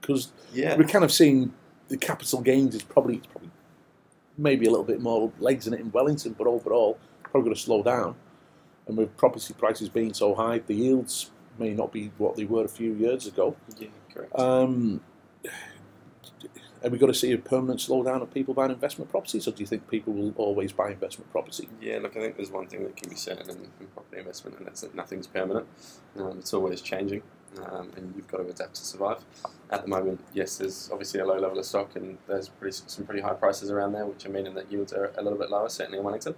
because 0.00 0.32
Yeah. 0.52 0.76
we're 0.76 0.84
kind 0.84 1.04
of 1.04 1.12
seeing 1.12 1.52
the 1.88 1.96
capital 1.96 2.40
gains 2.40 2.74
is 2.74 2.82
probably 2.82 3.16
it's 3.16 3.26
probably 3.26 3.50
maybe 4.38 4.66
a 4.66 4.70
little 4.70 4.84
bit 4.84 5.00
more 5.00 5.30
legs 5.38 5.66
in 5.66 5.74
it 5.74 5.80
in 5.80 5.90
Wellington, 5.92 6.34
but 6.36 6.46
overall 6.46 6.98
probably 7.22 7.42
going 7.48 7.54
to 7.56 7.60
slow 7.60 7.82
down. 7.82 8.14
And 8.86 8.96
with 8.96 9.16
property 9.16 9.54
prices 9.54 9.88
being 9.88 10.12
so 10.12 10.34
high, 10.34 10.58
the 10.58 10.74
yields 10.74 11.30
may 11.58 11.72
not 11.72 11.92
be 11.92 12.10
what 12.18 12.36
they 12.36 12.44
were 12.44 12.64
a 12.64 12.68
few 12.68 12.92
years 12.94 13.26
ago. 13.26 13.56
Yeah, 13.78 13.88
correct. 14.12 14.38
Um, 14.38 15.00
are 16.84 16.90
we 16.90 16.98
going 16.98 17.12
to 17.12 17.18
see 17.18 17.32
a 17.32 17.38
permanent 17.38 17.80
slowdown 17.80 18.20
of 18.20 18.32
people 18.32 18.52
buying 18.52 18.70
investment 18.70 19.10
properties, 19.10 19.48
or 19.48 19.52
do 19.52 19.60
you 19.60 19.66
think 19.66 19.88
people 19.88 20.12
will 20.12 20.34
always 20.36 20.70
buy 20.72 20.90
investment 20.90 21.30
property? 21.32 21.68
Yeah, 21.80 21.98
look, 22.00 22.16
I 22.16 22.20
think 22.20 22.36
there's 22.36 22.50
one 22.50 22.66
thing 22.66 22.84
that 22.84 22.94
can 22.96 23.08
be 23.08 23.16
certain 23.16 23.48
in, 23.48 23.56
in 23.80 23.86
property 23.94 24.18
investment, 24.18 24.58
and 24.58 24.66
that's 24.66 24.82
that 24.82 24.94
nothing's 24.94 25.26
permanent. 25.26 25.66
Um, 26.18 26.38
it's 26.38 26.52
always 26.52 26.82
changing, 26.82 27.22
um, 27.64 27.90
and 27.96 28.12
you've 28.14 28.28
got 28.28 28.38
to 28.38 28.48
adapt 28.48 28.74
to 28.74 28.84
survive. 28.84 29.24
At 29.70 29.82
the 29.82 29.88
moment, 29.88 30.20
yes, 30.34 30.58
there's 30.58 30.90
obviously 30.92 31.20
a 31.20 31.26
low 31.26 31.38
level 31.38 31.58
of 31.58 31.64
stock, 31.64 31.96
and 31.96 32.18
there's 32.28 32.50
pretty, 32.50 32.76
some 32.86 33.06
pretty 33.06 33.22
high 33.22 33.34
prices 33.34 33.70
around 33.70 33.92
there, 33.92 34.04
which 34.04 34.26
are 34.26 34.30
meaning 34.30 34.54
that 34.54 34.70
yields 34.70 34.92
are 34.92 35.12
a 35.16 35.22
little 35.22 35.38
bit 35.38 35.50
lower, 35.50 35.70
certainly 35.70 35.98
in 35.98 36.04
Wellington. 36.04 36.34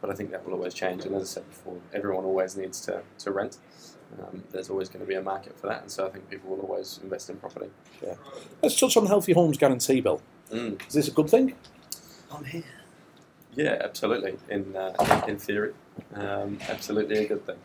But 0.00 0.10
I 0.10 0.14
think 0.14 0.32
that 0.32 0.44
will 0.44 0.54
always 0.54 0.74
change, 0.74 1.04
and 1.04 1.14
as 1.14 1.22
I 1.22 1.26
said 1.26 1.48
before, 1.48 1.78
everyone 1.94 2.24
always 2.24 2.56
needs 2.56 2.80
to, 2.82 3.02
to 3.18 3.30
rent. 3.30 3.58
Um, 4.20 4.44
there's 4.52 4.70
always 4.70 4.88
going 4.88 5.00
to 5.00 5.06
be 5.08 5.14
a 5.14 5.22
market 5.22 5.58
for 5.58 5.66
that, 5.66 5.82
and 5.82 5.90
so 5.90 6.06
I 6.06 6.10
think 6.10 6.30
people 6.30 6.50
will 6.50 6.60
always 6.64 7.00
invest 7.02 7.30
in 7.30 7.36
property. 7.36 7.66
Yeah. 8.02 8.14
Let's 8.62 8.78
touch 8.78 8.96
on 8.96 9.04
the 9.04 9.08
Healthy 9.08 9.32
Homes 9.32 9.58
Guarantee 9.58 10.00
Bill. 10.00 10.20
Mm. 10.52 10.80
Is 10.86 10.94
this 10.94 11.08
a 11.08 11.10
good 11.10 11.28
thing? 11.28 11.54
I'm 12.32 12.44
here. 12.44 12.62
Yeah, 13.56 13.78
absolutely. 13.82 14.36
In 14.48 14.74
uh, 14.76 14.92
in, 15.24 15.30
in 15.30 15.38
theory, 15.38 15.72
um, 16.14 16.58
absolutely 16.68 17.18
a 17.24 17.28
good 17.28 17.44
thing. 17.46 17.56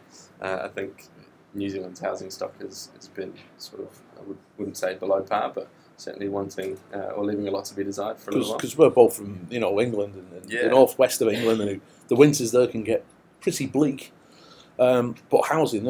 Uh, 0.41 0.59
I 0.63 0.67
think 0.67 1.05
New 1.53 1.69
Zealand's 1.69 1.99
housing 1.99 2.29
stock 2.29 2.59
has, 2.61 2.89
has 2.95 3.07
been 3.07 3.33
sort 3.57 3.81
of 3.83 3.99
I 4.19 4.21
would, 4.23 4.37
wouldn't 4.57 4.77
say 4.77 4.95
below 4.95 5.21
par, 5.21 5.51
but 5.53 5.67
certainly 5.97 6.29
wanting 6.29 6.77
uh, 6.93 6.97
or 7.15 7.25
leaving 7.25 7.47
a 7.47 7.51
lot 7.51 7.65
to 7.65 7.75
be 7.75 7.83
desired 7.83 8.17
for 8.19 8.29
a 8.31 8.33
little 8.33 8.49
while. 8.49 8.57
because 8.57 8.77
we're 8.77 8.89
both 8.89 9.15
from 9.17 9.47
you 9.49 9.59
know 9.59 9.79
England 9.79 10.13
and, 10.15 10.31
and 10.33 10.51
Yeah. 10.51 10.63
the 10.63 10.69
northwest 10.69 11.21
of 11.21 11.27
England, 11.29 11.61
and 11.61 11.81
the 12.07 12.15
winters 12.15 12.51
there 12.51 12.67
can 12.67 12.83
get 12.83 13.03
pretty 13.41 13.65
bleak. 13.67 14.11
Um, 14.79 15.15
but 15.29 15.45
housing 15.45 15.85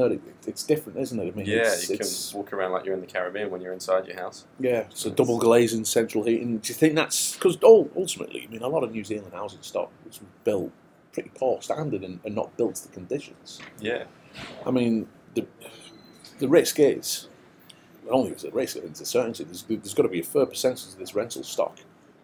it's 0.48 0.64
different, 0.64 0.98
isn't 0.98 1.20
it? 1.20 1.32
I 1.32 1.38
mean, 1.38 1.46
Yeah, 1.46 1.58
it's, 1.58 1.90
you 1.90 1.96
it's, 1.96 2.32
can 2.32 2.40
walk 2.40 2.54
around 2.54 2.72
like 2.72 2.86
you're 2.86 2.96
in 2.96 3.02
the 3.02 3.08
Caribbean 3.08 3.52
when 3.52 3.62
you're 3.62 3.74
inside 3.74 4.08
your 4.08 4.16
house. 4.18 4.46
yeah, 4.60 4.86
so 4.90 5.12
double 5.12 5.38
glazing, 5.38 5.86
central 5.86 6.24
heating. 6.24 6.58
Do 6.58 6.70
you 6.70 6.74
think 6.74 6.96
that's 6.96 7.36
because 7.36 7.58
ultimately, 7.64 8.46
I 8.48 8.52
mean, 8.52 8.64
a 8.64 8.68
lot 8.68 8.84
of 8.84 8.92
New 8.92 9.04
Zealand 9.04 9.32
housing 9.32 9.62
stock 9.62 9.92
was 10.06 10.20
built 10.44 10.72
pretty 11.14 11.32
poor 11.36 11.62
standard 11.62 12.04
and, 12.04 12.20
and 12.24 12.36
not 12.36 12.56
built 12.58 12.76
to 12.76 12.88
the 12.88 12.94
conditions. 12.94 13.60
Yeah, 13.80 14.06
I 14.66 14.72
mean, 14.72 15.08
the 15.36 15.46
the 16.40 16.48
risk 16.48 16.80
is, 16.80 17.28
not 18.06 18.14
only 18.14 18.32
is 18.32 18.44
it 18.44 18.54
risk, 18.54 18.78
it's 18.78 19.02
a 19.02 19.06
certainty. 19.06 19.44
There's, 19.44 19.64
there's 19.64 19.94
got 19.94 20.04
to 20.04 20.10
be 20.10 20.22
a 20.22 20.24
fair 20.24 20.46
percentage 20.46 20.94
of 20.94 20.98
this 20.98 21.14
rental 21.14 21.44
stock, 21.44 21.78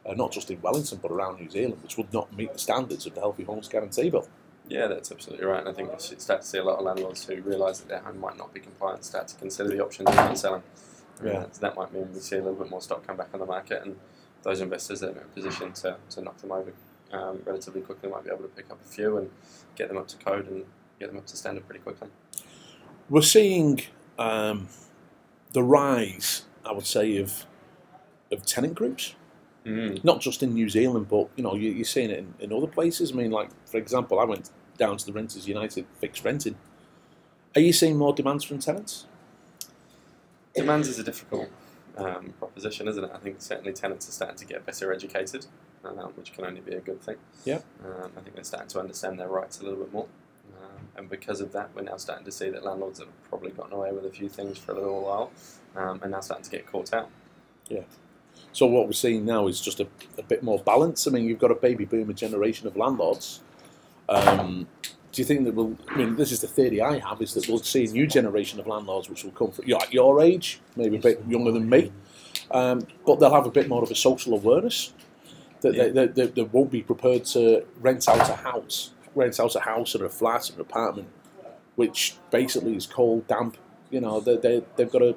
uh, 0.06 0.14
not 0.14 0.32
just 0.32 0.50
in 0.50 0.62
Wellington 0.62 1.00
but 1.02 1.12
around 1.12 1.40
New 1.40 1.50
Zealand, 1.50 1.82
which 1.84 1.98
would 1.98 2.12
not 2.14 2.36
meet 2.36 2.54
the 2.54 2.60
standards 2.60 3.06
of 3.06 3.16
the 3.16 3.22
Healthy 3.22 3.44
Homes 3.44 3.68
Guarantee 3.68 4.10
Bill. 4.10 4.28
Yeah, 4.70 4.88
that's 4.88 5.12
absolutely 5.12 5.46
right. 5.46 5.60
And 5.60 5.70
I 5.70 5.74
think 5.74 5.92
we 5.92 6.00
should 6.00 6.22
start 6.22 6.42
to 6.42 6.48
see 6.48 6.58
a 6.58 6.64
lot 6.64 6.78
of 6.80 6.86
landlords 6.86 7.26
who 7.26 7.42
realise 7.42 7.80
that 7.80 7.90
their 7.90 8.00
home 8.00 8.20
might 8.20 8.38
not 8.38 8.54
be 8.54 8.60
compliant 8.60 9.06
start 9.06 9.28
to 9.30 9.36
consider 9.36 9.70
the 9.70 9.84
options 9.84 10.10
of 10.10 10.16
not 10.16 10.38
selling. 10.38 10.64
Uh, 11.22 11.26
Yeah. 11.26 11.46
so 11.52 11.62
that 11.62 11.76
might 11.76 11.94
mean 11.94 12.12
we 12.14 12.20
see 12.20 12.36
a 12.36 12.40
little 12.40 12.56
bit 12.56 12.70
more 12.70 12.82
stock 12.82 13.06
come 13.08 13.16
back 13.18 13.30
on 13.34 13.40
the 13.40 13.46
market, 13.46 13.82
and 13.84 13.98
those 14.44 14.62
investors 14.62 15.00
that 15.00 15.10
are 15.10 15.12
in 15.12 15.18
a 15.18 15.22
position 15.22 15.72
to, 15.74 15.98
to 16.10 16.22
knock 16.22 16.38
them 16.38 16.52
over 16.52 16.74
um, 17.12 17.42
relatively 17.46 17.82
quickly 17.82 18.10
might 18.10 18.24
be 18.24 18.30
able 18.30 18.44
to 18.44 18.50
pick 18.50 18.70
up 18.70 18.80
a 18.84 18.88
few 18.88 19.18
and 19.18 19.30
get 19.76 19.88
them 19.88 19.98
up 19.98 20.08
to 20.10 20.18
code 20.18 20.48
and 20.48 20.66
get 21.00 21.08
them 21.10 21.18
up 21.18 21.26
to 21.28 21.38
standard 21.38 21.66
pretty 21.68 21.82
quickly. 21.82 22.10
We're 23.10 23.22
seeing 23.22 23.82
um, 24.20 24.68
the 25.54 25.64
rise, 25.64 26.44
I 26.66 26.72
would 26.74 26.86
say, 26.88 27.18
of 27.18 27.46
of 28.32 28.46
tenant 28.46 28.74
groups. 28.76 29.14
Mm. 29.66 30.04
not 30.04 30.22
just 30.22 30.44
in 30.44 30.54
New 30.54 30.70
Zealand, 30.70 31.08
but 31.10 31.28
you 31.36 31.44
know 31.44 31.56
you, 31.56 31.72
you're 31.72 31.86
seeing 31.86 32.12
it 32.12 32.20
in, 32.20 32.34
in 32.40 32.54
other 32.54 32.68
places. 32.68 33.12
I 33.12 33.16
mean, 33.16 33.32
like 33.32 33.50
for 33.66 33.78
example, 33.78 34.20
I 34.20 34.24
went 34.24 34.52
down 34.78 34.98
to 34.98 35.06
the 35.06 35.12
Renters 35.14 35.48
United 35.48 35.88
fixed 36.00 36.24
renting. 36.24 36.56
Are 37.56 37.62
you 37.62 37.74
seeing 37.74 37.98
more 37.98 38.14
demands 38.14 38.44
from 38.44 38.60
tenants? 38.60 39.08
Demands 40.54 40.88
is 40.88 41.00
a 41.00 41.04
difficult 41.04 41.50
um, 41.98 42.34
proposition, 42.38 42.88
isn't 42.88 43.04
it? 43.04 43.12
I 43.14 43.18
think 43.18 43.38
certainly 43.40 43.74
tenants 43.74 44.08
are 44.08 44.12
starting 44.12 44.38
to 44.38 44.46
get 44.46 44.66
better 44.66 44.94
educated, 44.94 45.48
um, 45.84 45.98
which 46.16 46.34
can 46.34 46.46
only 46.46 46.62
be 46.62 46.74
a 46.74 46.82
good 46.82 47.02
thing. 47.02 47.18
Yeah. 47.44 47.60
Um, 47.84 48.12
I 48.18 48.22
think 48.22 48.36
they're 48.36 48.44
starting 48.44 48.70
to 48.70 48.80
understand 48.80 49.20
their 49.20 49.30
rights 49.30 49.62
a 49.62 49.64
little 49.64 49.80
bit 49.80 49.94
more. 49.94 50.08
Um, 50.62 50.88
and 50.96 51.10
because 51.10 51.42
of 51.42 51.52
that, 51.54 51.72
we're 51.76 51.82
now 51.82 51.98
starting 51.98 52.26
to 52.26 52.32
see 52.32 52.50
that 52.50 52.64
landlords 52.64 53.00
have 53.00 53.10
probably 53.30 53.52
gotten 53.52 53.74
away 53.74 53.92
with 53.92 54.06
a 54.06 54.12
few 54.12 54.30
things 54.30 54.58
for 54.58 54.74
a 54.74 54.76
little 54.76 55.02
while 55.02 55.32
um, 55.76 56.00
and 56.04 56.12
now 56.12 56.20
starting 56.20 56.44
to 56.44 56.52
get 56.52 56.72
caught 56.72 56.94
out. 56.94 57.10
So 58.56 58.66
what 58.68 58.86
we're 58.86 58.94
seeing 58.94 59.26
now 59.26 59.48
is 59.48 59.60
just 59.60 59.82
a, 59.82 59.88
a 60.18 60.24
bit 60.24 60.42
more 60.42 60.60
balance. 60.60 61.08
I 61.08 61.12
mean, 61.12 61.26
you've 61.26 61.40
got 61.40 61.52
a 61.52 61.56
baby 61.56 61.84
boomer 61.84 62.14
generation 62.14 62.68
of 62.68 62.78
landlords. 62.78 63.42
Um, 64.08 64.68
do 65.12 65.22
you 65.22 65.26
think 65.26 65.44
that 65.44 65.54
we'll? 65.54 65.78
I 65.90 65.98
mean, 65.98 66.16
this 66.16 66.32
is 66.32 66.40
the 66.40 66.48
theory 66.48 66.80
I 66.80 67.00
have: 67.00 67.22
is 67.22 67.34
that 67.34 67.50
we'll 67.50 67.58
see 67.60 67.84
a 67.84 67.92
new 67.92 68.08
generation 68.08 68.58
of 68.62 68.66
landlords 68.66 69.10
which 69.10 69.26
will 69.26 69.32
come 69.32 69.52
from 69.52 69.66
your, 69.66 69.82
your 69.92 70.22
age, 70.22 70.62
maybe 70.78 70.96
a 70.96 71.02
bit 71.02 71.22
younger 71.28 71.52
than 71.52 71.68
me, 71.70 71.92
um, 72.52 72.88
but 73.06 73.20
they'll 73.20 73.34
have 73.34 73.46
a 73.46 73.52
bit 73.52 73.68
more 73.68 73.84
of 73.84 73.92
a 73.92 73.96
social 73.96 74.34
awareness. 74.34 74.94
That 75.60 75.74
Yeah. 75.74 75.90
they, 75.90 75.90
they, 75.90 76.08
they, 76.08 76.28
they 76.28 76.44
won't 76.44 76.72
be 76.72 76.82
prepared 76.82 77.26
to 77.26 77.66
rent 77.82 78.08
out 78.08 78.30
a 78.30 78.38
house, 78.38 78.92
rent 79.16 79.38
out 79.38 79.54
a 79.58 79.60
house 79.60 79.96
or 79.98 80.06
a 80.06 80.10
flat 80.10 80.50
or 80.50 80.54
an 80.54 80.62
apartment, 80.62 81.10
which 81.76 82.16
basically 82.32 82.78
is 82.78 82.86
cold, 82.86 83.28
damp. 83.28 83.58
You 83.92 84.00
know, 84.00 84.22
they, 84.22 84.38
they, 84.38 84.64
they've 84.78 84.92
got 84.92 85.02
a, 85.02 85.14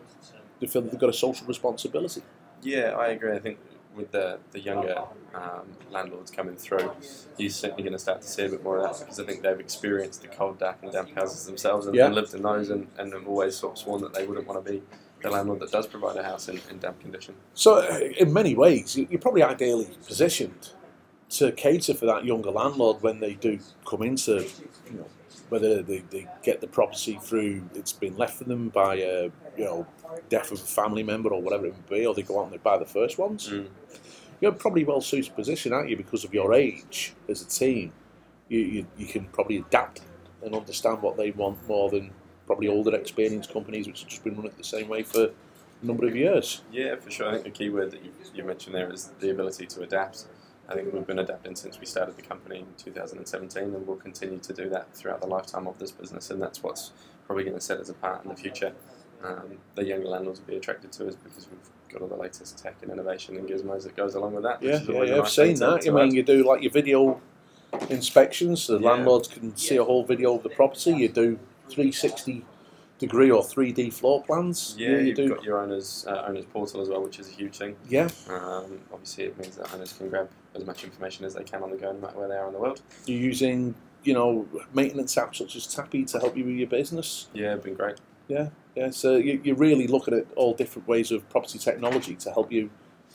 they 0.59 0.67
feel 0.67 0.83
that 0.83 0.91
they've 0.91 1.01
got 1.01 1.11
a 1.11 1.13
social 1.13 1.47
responsibility. 1.47 2.23
Yeah, 2.63 2.95
I 2.99 3.09
agree. 3.09 3.33
I 3.33 3.39
think 3.39 3.59
with 3.95 4.11
the, 4.13 4.39
the 4.53 4.61
younger 4.61 4.97
um, 5.35 5.67
landlords 5.91 6.31
coming 6.31 6.57
through, 6.57 6.91
you're 7.37 7.51
certainly 7.51 7.83
going 7.83 7.93
to 7.93 7.99
start 7.99 8.23
to 8.23 8.29
see 8.29 8.45
a 8.45 8.49
bit 8.49 8.63
more 8.63 8.79
of 8.79 8.85
that 8.85 9.01
because 9.01 9.19
I 9.21 9.25
think 9.25 9.43
they've 9.43 9.59
experienced 9.59 10.23
the 10.23 10.29
cold, 10.29 10.59
dark, 10.59 10.79
and 10.83 10.93
damp 10.93 11.15
houses 11.17 11.47
themselves 11.47 11.87
and, 11.87 11.95
Yeah. 11.95 12.07
and 12.07 12.15
lived 12.15 12.35
in 12.35 12.43
those 12.43 12.71
and, 12.71 12.87
and 12.99 13.13
have 13.13 13.27
always 13.27 13.57
sort 13.57 13.73
of 13.73 13.79
sworn 13.79 14.03
that 14.03 14.15
they 14.15 14.27
wouldn't 14.27 14.47
want 14.47 14.65
to 14.65 14.73
be 14.73 14.83
the 15.23 15.31
landlord 15.31 15.59
that 15.61 15.73
does 15.73 15.87
provide 15.89 16.17
a 16.17 16.23
house 16.23 16.49
in, 16.49 16.61
in 16.71 16.79
damp 16.79 17.01
condition. 17.01 17.35
So, 17.55 17.79
uh, 17.79 17.99
in 18.19 18.33
many 18.33 18.55
ways, 18.55 18.97
you- 18.97 19.09
you're 19.11 19.21
probably 19.21 19.43
ideally 19.43 19.89
positioned 20.07 20.71
to 21.31 21.51
cater 21.53 21.93
for 21.93 22.07
that 22.07 22.25
younger 22.25 22.51
landlord 22.51 23.03
when 23.03 23.19
they 23.21 23.35
do 23.35 23.59
come 23.85 24.03
into, 24.03 24.47
you 24.91 24.99
know, 24.99 25.07
whether 25.49 25.83
they, 25.83 26.01
they 26.11 26.27
get 26.43 26.61
the 26.61 26.67
property 26.67 27.19
through 27.23 27.69
it's 27.75 27.93
been 27.93 28.17
left 28.17 28.39
for 28.39 28.45
them 28.45 28.69
by 28.69 28.97
a, 28.97 29.31
you 29.57 29.65
know, 29.65 29.87
death 30.29 30.53
of 30.53 30.61
a 30.61 30.65
family 30.65 31.03
member 31.03 31.31
or 31.31 31.41
whatever 31.41 31.67
it 31.67 31.75
would 31.75 31.89
be, 31.89 32.07
or 32.07 32.15
they 32.15 32.23
go 32.23 32.41
out 32.41 32.45
and 32.45 32.53
they 32.53 32.59
buy 32.59 32.77
the 32.77 32.87
first 32.87 33.19
ones. 33.19 33.49
Mm. 33.49 33.69
You're 34.41 34.53
probably 34.53 34.85
well 34.85 35.01
suited 35.01 35.35
position, 35.35 35.73
aren't 35.73 35.89
you, 35.89 35.97
because 35.97 36.25
of 36.25 36.33
your 36.33 36.55
age 36.55 37.15
as 37.29 37.43
a 37.43 37.47
team. 37.47 37.93
You, 38.49 38.61
you, 38.61 38.87
you 38.97 39.07
can 39.07 39.27
probably 39.27 39.59
adapt 39.59 40.03
and 40.43 40.55
understand 40.55 41.03
what 41.03 41.17
they 41.17 41.33
want 41.33 41.67
more 41.69 41.91
than 41.91 42.13
probably 42.47 42.69
older 42.69 42.95
experienced 42.95 43.53
companies 43.53 43.87
which 43.87 44.01
have 44.01 44.09
just 44.09 44.25
been 44.25 44.35
running 44.35 44.53
it 44.53 44.57
the 44.57 44.65
same 44.65 44.89
way 44.89 45.03
for 45.03 45.25
a 45.83 45.87
number 45.87 46.07
of 46.07 46.17
years. 46.17 46.63
Yeah, 46.73 46.97
for 46.97 47.11
sure. 47.11 47.29
I 47.29 47.33
think 47.33 47.45
the 47.45 47.51
key 47.51 47.69
word 47.69 47.91
that 47.91 48.05
you, 48.05 48.11
you 48.35 48.45
mentioned 48.45 48.75
there 48.75 48.91
is 48.91 49.11
the 49.21 49.31
ability 49.31 49.67
to 49.67 49.83
adapt. 49.83 50.27
I 50.69 50.75
think 50.75 50.93
we've 50.93 51.07
been 51.07 51.19
adapting 51.19 51.57
since 51.57 51.81
we 51.81 51.87
started 51.87 52.17
the 52.17 52.23
company 52.23 52.59
in 52.59 52.67
2017, 52.77 53.63
and 53.75 53.87
we'll 53.87 53.97
continue 53.97 54.39
to 54.39 54.53
do 54.53 54.69
that 54.69 54.95
throughout 54.95 55.21
the 55.23 55.27
lifetime 55.27 55.67
of 55.67 55.79
this 55.79 55.91
business, 55.91 56.31
and 56.31 56.41
that's 56.43 56.63
what's 56.63 56.93
probably 57.27 57.45
going 57.45 57.57
to 57.57 57.61
set 57.61 57.79
us 57.79 57.89
apart 57.89 58.23
in 58.25 58.31
the 58.31 58.37
future. 58.37 58.73
Um, 59.25 59.59
the 59.75 59.85
younger 59.85 60.07
landlords 60.09 60.41
will 60.41 60.47
be 60.49 60.57
attracted 60.57 60.93
to 60.93 61.09
us 61.09 61.15
because 61.17 61.49
we've 61.51 61.59
got 61.93 62.03
all 62.03 62.09
the 62.09 62.17
latest 62.17 62.59
tech 62.63 62.77
and 62.83 62.91
innovation 62.93 63.37
and 63.37 63.49
gizmos 63.49 63.83
that 63.85 63.97
goes 63.97 64.15
along 64.15 64.35
with 64.35 64.45
that. 64.45 64.61
which 64.61 64.69
Yeah, 64.71 64.77
is 64.83 64.89
yeah, 64.89 64.95
always 64.95 65.11
yeah 65.11 65.19
I've 65.19 65.31
seen 65.31 65.55
that. 65.61 65.87
I 65.89 65.91
mean, 65.91 66.09
add. 66.09 66.13
you 66.13 66.23
do 66.23 66.45
like 66.45 66.63
your 66.63 66.71
video 66.73 67.21
inspections. 67.91 68.67
The 68.67 68.79
Yeah. 68.79 68.91
landlords 68.91 69.29
can 69.29 69.57
see 69.57 69.77
a 69.77 69.85
whole 69.85 70.05
video 70.05 70.35
of 70.37 70.43
the 70.43 70.49
property. 70.51 70.93
You 70.93 71.09
do 71.09 71.39
360 71.71 72.45
degree 72.99 73.31
or 73.31 73.43
3D 73.43 73.93
floor 73.93 74.23
plans. 74.25 74.75
Yeah, 74.79 74.91
you 74.91 74.97
you've 74.99 75.17
do. 75.17 75.29
got 75.35 75.45
your 75.45 75.61
owners 75.63 76.05
uh, 76.09 76.25
owners 76.29 76.45
portal 76.47 76.81
as 76.81 76.89
well, 76.89 77.03
which 77.03 77.19
is 77.19 77.29
a 77.29 77.33
huge 77.33 77.57
thing. 77.57 77.77
yeah, 77.89 78.09
Um, 78.29 78.81
obviously, 78.93 79.25
it 79.25 79.39
means 79.39 79.57
that 79.57 79.73
owners 79.75 79.93
can 79.93 80.09
grab 80.09 80.29
as 80.55 80.65
much 80.65 80.85
information 80.85 81.25
as 81.25 81.35
they 81.35 81.45
can 81.45 81.63
on 81.63 81.71
the 81.71 81.77
go, 81.77 81.93
no 81.93 81.99
matter 82.01 82.19
where 82.19 82.29
they 82.29 82.37
are 82.37 82.47
in 82.49 82.53
the 82.55 82.59
world. 82.61 82.81
you're 83.07 83.19
using 83.21 83.75
you 84.05 84.15
know 84.15 84.47
maintenance 84.75 85.15
apps 85.17 85.37
such 85.37 85.57
as 85.57 85.67
Tapi 85.67 86.05
to 86.07 86.19
help 86.19 86.37
you 86.37 86.45
with 86.45 86.55
your 86.57 86.69
business. 86.69 87.29
Yeah, 87.35 87.57
been 87.57 87.75
great. 87.75 87.97
Yeah, 88.29 88.49
yeah. 88.75 88.91
So 88.91 89.17
you, 89.17 89.41
you're 89.45 89.57
really 89.57 89.87
looking 89.87 90.15
at 90.15 90.27
all 90.37 90.55
different 90.55 90.87
ways 90.89 91.11
of 91.11 91.29
property 91.31 91.59
technology 91.59 92.15
to 92.17 92.31
help 92.31 92.51
you 92.53 92.71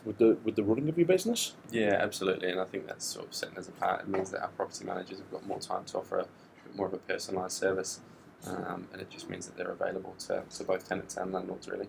with 0.05 0.17
the 0.17 0.37
with 0.43 0.55
the 0.55 0.63
running 0.63 0.89
of 0.89 0.97
your 0.97 1.07
business. 1.07 1.53
Yeah, 1.71 1.95
absolutely, 1.99 2.49
and 2.51 2.59
I 2.59 2.65
think 2.65 2.87
that's 2.87 3.05
sort 3.05 3.27
of 3.27 3.33
setting 3.33 3.57
us 3.57 3.67
apart. 3.69 4.01
It 4.01 4.07
means 4.07 4.31
that 4.31 4.41
our 4.41 4.49
property 4.49 4.85
managers 4.85 5.19
have 5.19 5.31
got 5.31 5.45
more 5.45 5.59
time 5.59 5.83
to 5.85 5.97
offer 5.99 6.19
a 6.19 6.27
bit 6.63 6.75
more 6.75 6.87
of 6.87 6.93
a 6.93 6.97
personalised 6.97 7.51
service, 7.51 7.99
um, 8.47 8.87
and 8.91 9.01
it 9.01 9.09
just 9.09 9.29
means 9.29 9.45
that 9.45 9.55
they're 9.57 9.71
available 9.71 10.15
to, 10.27 10.43
to 10.57 10.63
both 10.63 10.87
tenants 10.87 11.17
and 11.17 11.31
landlords, 11.31 11.67
really. 11.67 11.87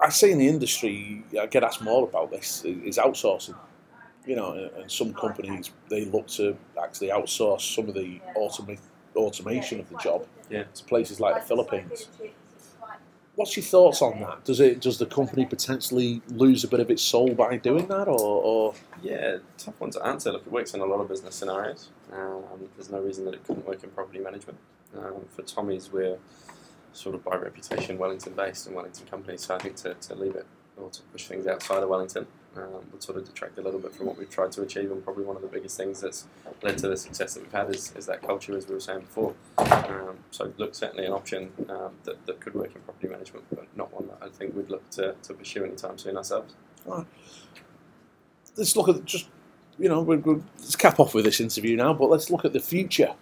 I 0.00 0.10
see 0.10 0.30
in 0.30 0.38
the 0.38 0.48
industry, 0.48 1.24
I 1.40 1.46
get 1.46 1.64
asked 1.64 1.82
more 1.82 2.04
about 2.04 2.30
this, 2.30 2.64
is 2.64 2.98
outsourcing. 2.98 3.54
You 4.26 4.34
know, 4.36 4.70
and 4.76 4.90
some 4.90 5.14
companies, 5.14 5.70
they 5.88 6.04
look 6.04 6.26
to 6.28 6.56
actually 6.82 7.08
outsource 7.10 7.74
some 7.76 7.88
of 7.88 7.94
the 7.94 8.20
automa- 8.36 8.78
automation 9.14 9.78
of 9.80 9.88
the 9.88 9.96
job 9.98 10.26
Yeah. 10.50 10.64
to 10.74 10.84
places 10.84 11.20
like 11.20 11.36
the 11.40 11.46
Philippines. 11.46 12.08
What's 13.36 13.56
your 13.56 13.64
thoughts 13.64 14.00
on 14.02 14.18
that? 14.20 14.44
Does 14.44 14.60
it 14.60 14.80
does 14.80 14.98
the 14.98 15.06
company 15.06 15.44
potentially 15.44 16.22
lose 16.28 16.64
a 16.64 16.68
bit 16.68 16.80
of 16.80 16.90
its 16.90 17.02
soul 17.02 17.34
by 17.34 17.56
doing 17.58 17.86
that, 17.88 18.08
or, 18.08 18.18
or 18.18 18.74
Yeah, 19.02 19.36
tough 19.58 19.78
one 19.78 19.90
to 19.90 20.02
answer. 20.04 20.32
Look, 20.32 20.46
it 20.46 20.50
works 20.52 20.72
in 20.74 20.80
a 20.80 20.86
lot 20.86 21.00
of 21.00 21.08
business 21.08 21.34
scenarios. 21.34 21.90
Um, 22.12 22.42
there's 22.76 22.90
no 22.90 23.00
reason 23.00 23.26
that 23.26 23.34
it 23.34 23.44
couldn't 23.44 23.66
work 23.66 23.84
in 23.84 23.90
property 23.90 24.20
management. 24.20 24.58
Um, 24.98 25.26
for 25.34 25.42
Tommy's, 25.42 25.92
we're 25.92 26.18
sort 26.92 27.14
of 27.14 27.24
by 27.24 27.36
reputation 27.36 27.98
Wellington 27.98 28.32
based 28.34 28.66
and 28.66 28.74
Wellington 28.74 29.06
company, 29.06 29.36
so 29.36 29.54
I 29.54 29.58
think 29.58 29.76
to, 29.76 29.94
to 29.94 30.14
leave 30.14 30.34
it 30.34 30.46
or 30.76 30.90
to 30.90 31.02
push 31.12 31.26
things 31.26 31.46
outside 31.46 31.82
of 31.82 31.88
Wellington 31.88 32.26
um, 32.56 32.84
would 32.92 33.02
sort 33.02 33.18
of 33.18 33.24
detract 33.24 33.58
a 33.58 33.62
little 33.62 33.80
bit 33.80 33.94
from 33.94 34.06
what 34.06 34.18
we've 34.18 34.30
tried 34.30 34.52
to 34.52 34.62
achieve. 34.62 34.90
And 34.90 35.02
probably 35.02 35.24
one 35.24 35.36
of 35.36 35.42
the 35.42 35.48
biggest 35.48 35.76
things 35.76 36.00
that's 36.00 36.26
led 36.62 36.78
to 36.78 36.88
the 36.88 36.96
success 36.96 37.34
that 37.34 37.42
we've 37.42 37.52
had 37.52 37.70
is, 37.70 37.92
is 37.96 38.06
that 38.06 38.22
culture, 38.22 38.56
as 38.56 38.66
we 38.66 38.74
were 38.74 38.80
saying 38.80 39.00
before. 39.00 39.34
Um, 39.58 40.18
so, 40.30 40.52
look, 40.58 40.74
certainly 40.74 41.06
an 41.06 41.12
option 41.12 41.50
um, 41.68 41.92
that, 42.04 42.24
that 42.26 42.40
could 42.40 42.54
work 42.54 42.74
in 42.74 42.80
property 42.82 43.08
management, 43.08 43.44
but 43.50 43.66
not 43.76 43.92
one 43.92 44.08
that 44.08 44.18
I 44.22 44.28
think 44.28 44.54
we'd 44.54 44.70
look 44.70 44.88
to, 44.90 45.14
to 45.22 45.34
pursue 45.34 45.64
anytime 45.64 45.98
soon 45.98 46.16
ourselves. 46.16 46.54
let's 48.56 48.76
look 48.76 48.88
at 48.88 49.04
just 49.04 49.28
you 49.78 49.88
know 49.88 50.00
we 50.00 50.16
we 50.16 50.42
let's 50.58 50.76
cap 50.76 50.98
off 50.98 51.14
with 51.14 51.24
this 51.24 51.40
interview 51.40 51.76
now, 51.76 51.92
but 51.92 52.10
let's 52.10 52.30
look 52.30 52.44
at 52.44 52.52
the 52.52 52.60
future 52.60 53.14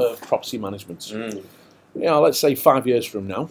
of 0.00 0.20
property 0.22 0.58
management. 0.58 1.00
Mm. 1.00 1.44
You 1.94 2.04
know, 2.04 2.20
let's 2.20 2.38
say 2.38 2.54
five 2.54 2.86
years 2.86 3.04
from 3.04 3.26
now, 3.26 3.48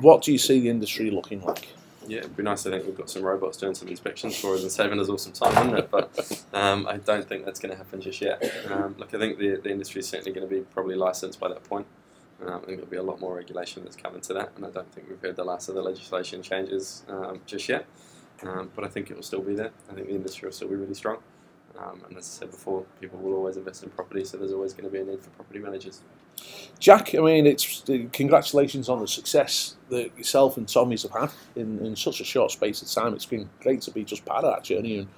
what 0.00 0.22
do 0.22 0.32
you 0.32 0.38
see 0.38 0.60
the 0.60 0.68
industry 0.68 1.10
looking 1.10 1.42
like? 1.42 1.68
Yeah, 2.06 2.18
it'd 2.18 2.36
be 2.36 2.42
nice 2.42 2.64
to 2.64 2.70
think 2.70 2.84
we've 2.84 2.96
got 2.96 3.08
some 3.08 3.22
robots 3.22 3.56
doing 3.56 3.74
some 3.74 3.88
inspections 3.88 4.36
for 4.36 4.54
us 4.54 4.62
and 4.62 4.70
saving 4.70 5.00
us 5.00 5.08
all 5.08 5.16
some 5.16 5.32
time, 5.32 5.54
wouldn't 5.54 5.84
it? 5.84 5.90
But 5.90 6.44
um, 6.52 6.86
I 6.86 6.98
don't 6.98 7.26
think 7.26 7.44
that's 7.44 7.60
going 7.60 7.72
to 7.72 7.78
happen 7.78 8.00
just 8.00 8.20
yet. 8.20 8.42
Um, 8.70 8.94
look, 8.98 9.14
I 9.14 9.18
think 9.18 9.38
the, 9.38 9.56
the 9.56 9.70
industry 9.70 10.00
is 10.00 10.08
certainly 10.08 10.32
going 10.32 10.46
to 10.46 10.54
be 10.54 10.62
probably 10.62 10.96
licensed 10.96 11.40
by 11.40 11.48
that 11.48 11.64
point. 11.64 11.86
Um, 12.42 12.56
I 12.62 12.66
think 12.66 12.78
there'll 12.78 12.86
be 12.90 12.96
a 12.96 13.02
lot 13.02 13.20
more 13.20 13.34
regulation 13.34 13.84
that's 13.84 13.96
coming 13.96 14.20
to 14.22 14.34
that, 14.34 14.52
and 14.56 14.66
I 14.66 14.70
don't 14.70 14.90
think 14.92 15.08
we've 15.08 15.20
heard 15.20 15.36
the 15.36 15.44
last 15.44 15.68
of 15.68 15.76
the 15.76 15.82
legislation 15.82 16.42
changes 16.42 17.04
um, 17.08 17.40
just 17.46 17.68
yet. 17.68 17.86
Um, 18.42 18.70
but 18.74 18.84
I 18.84 18.88
think 18.88 19.10
it 19.10 19.16
will 19.16 19.22
still 19.22 19.40
be 19.40 19.54
there. 19.54 19.70
I 19.90 19.94
think 19.94 20.08
the 20.08 20.14
industry 20.14 20.46
will 20.46 20.52
still 20.52 20.68
be 20.68 20.74
really 20.74 20.94
strong. 20.94 21.18
Um, 21.78 22.02
and 22.08 22.16
as 22.16 22.24
I 22.24 22.40
said 22.40 22.50
before, 22.50 22.84
people 23.00 23.18
will 23.18 23.34
always 23.34 23.56
invest 23.56 23.82
in 23.82 23.90
property, 23.90 24.24
so 24.24 24.36
there's 24.36 24.52
always 24.52 24.72
going 24.72 24.84
to 24.84 24.90
be 24.90 25.00
a 25.00 25.04
need 25.04 25.20
for 25.20 25.30
property 25.30 25.58
managers. 25.58 26.02
Jack, 26.78 27.14
I 27.14 27.18
mean, 27.18 27.46
it's 27.46 27.84
congratulations 28.12 28.88
on 28.88 29.00
the 29.00 29.08
success 29.08 29.76
that 29.88 30.16
yourself 30.16 30.56
and 30.56 30.68
Tommy's 30.68 31.02
have 31.02 31.12
had 31.12 31.30
in, 31.56 31.84
in 31.84 31.96
such 31.96 32.20
a 32.20 32.24
short 32.24 32.50
space 32.50 32.82
of 32.82 32.90
time. 32.90 33.14
It's 33.14 33.26
been 33.26 33.48
great 33.60 33.80
to 33.82 33.90
be 33.90 34.04
just 34.04 34.24
part 34.24 34.44
of 34.44 34.54
that 34.54 34.64
journey 34.64 34.98
and, 34.98 35.08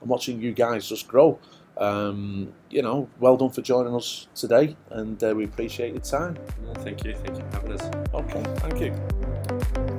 and 0.00 0.10
watching 0.10 0.40
you 0.40 0.52
guys 0.52 0.88
just 0.88 1.08
grow. 1.08 1.38
Um, 1.76 2.52
you 2.70 2.82
know, 2.82 3.08
well 3.18 3.36
done 3.36 3.50
for 3.50 3.62
joining 3.62 3.94
us 3.94 4.28
today, 4.34 4.76
and 4.90 5.22
uh, 5.24 5.34
we 5.34 5.44
appreciate 5.44 5.92
your 5.92 6.02
time. 6.02 6.36
No, 6.64 6.74
thank 6.82 7.04
you, 7.04 7.14
thank 7.14 7.38
you 7.38 7.44
for 7.50 7.56
having 7.56 7.72
us. 7.72 7.90
Okay, 8.12 8.42
thank 8.58 8.80
you. 8.80 9.91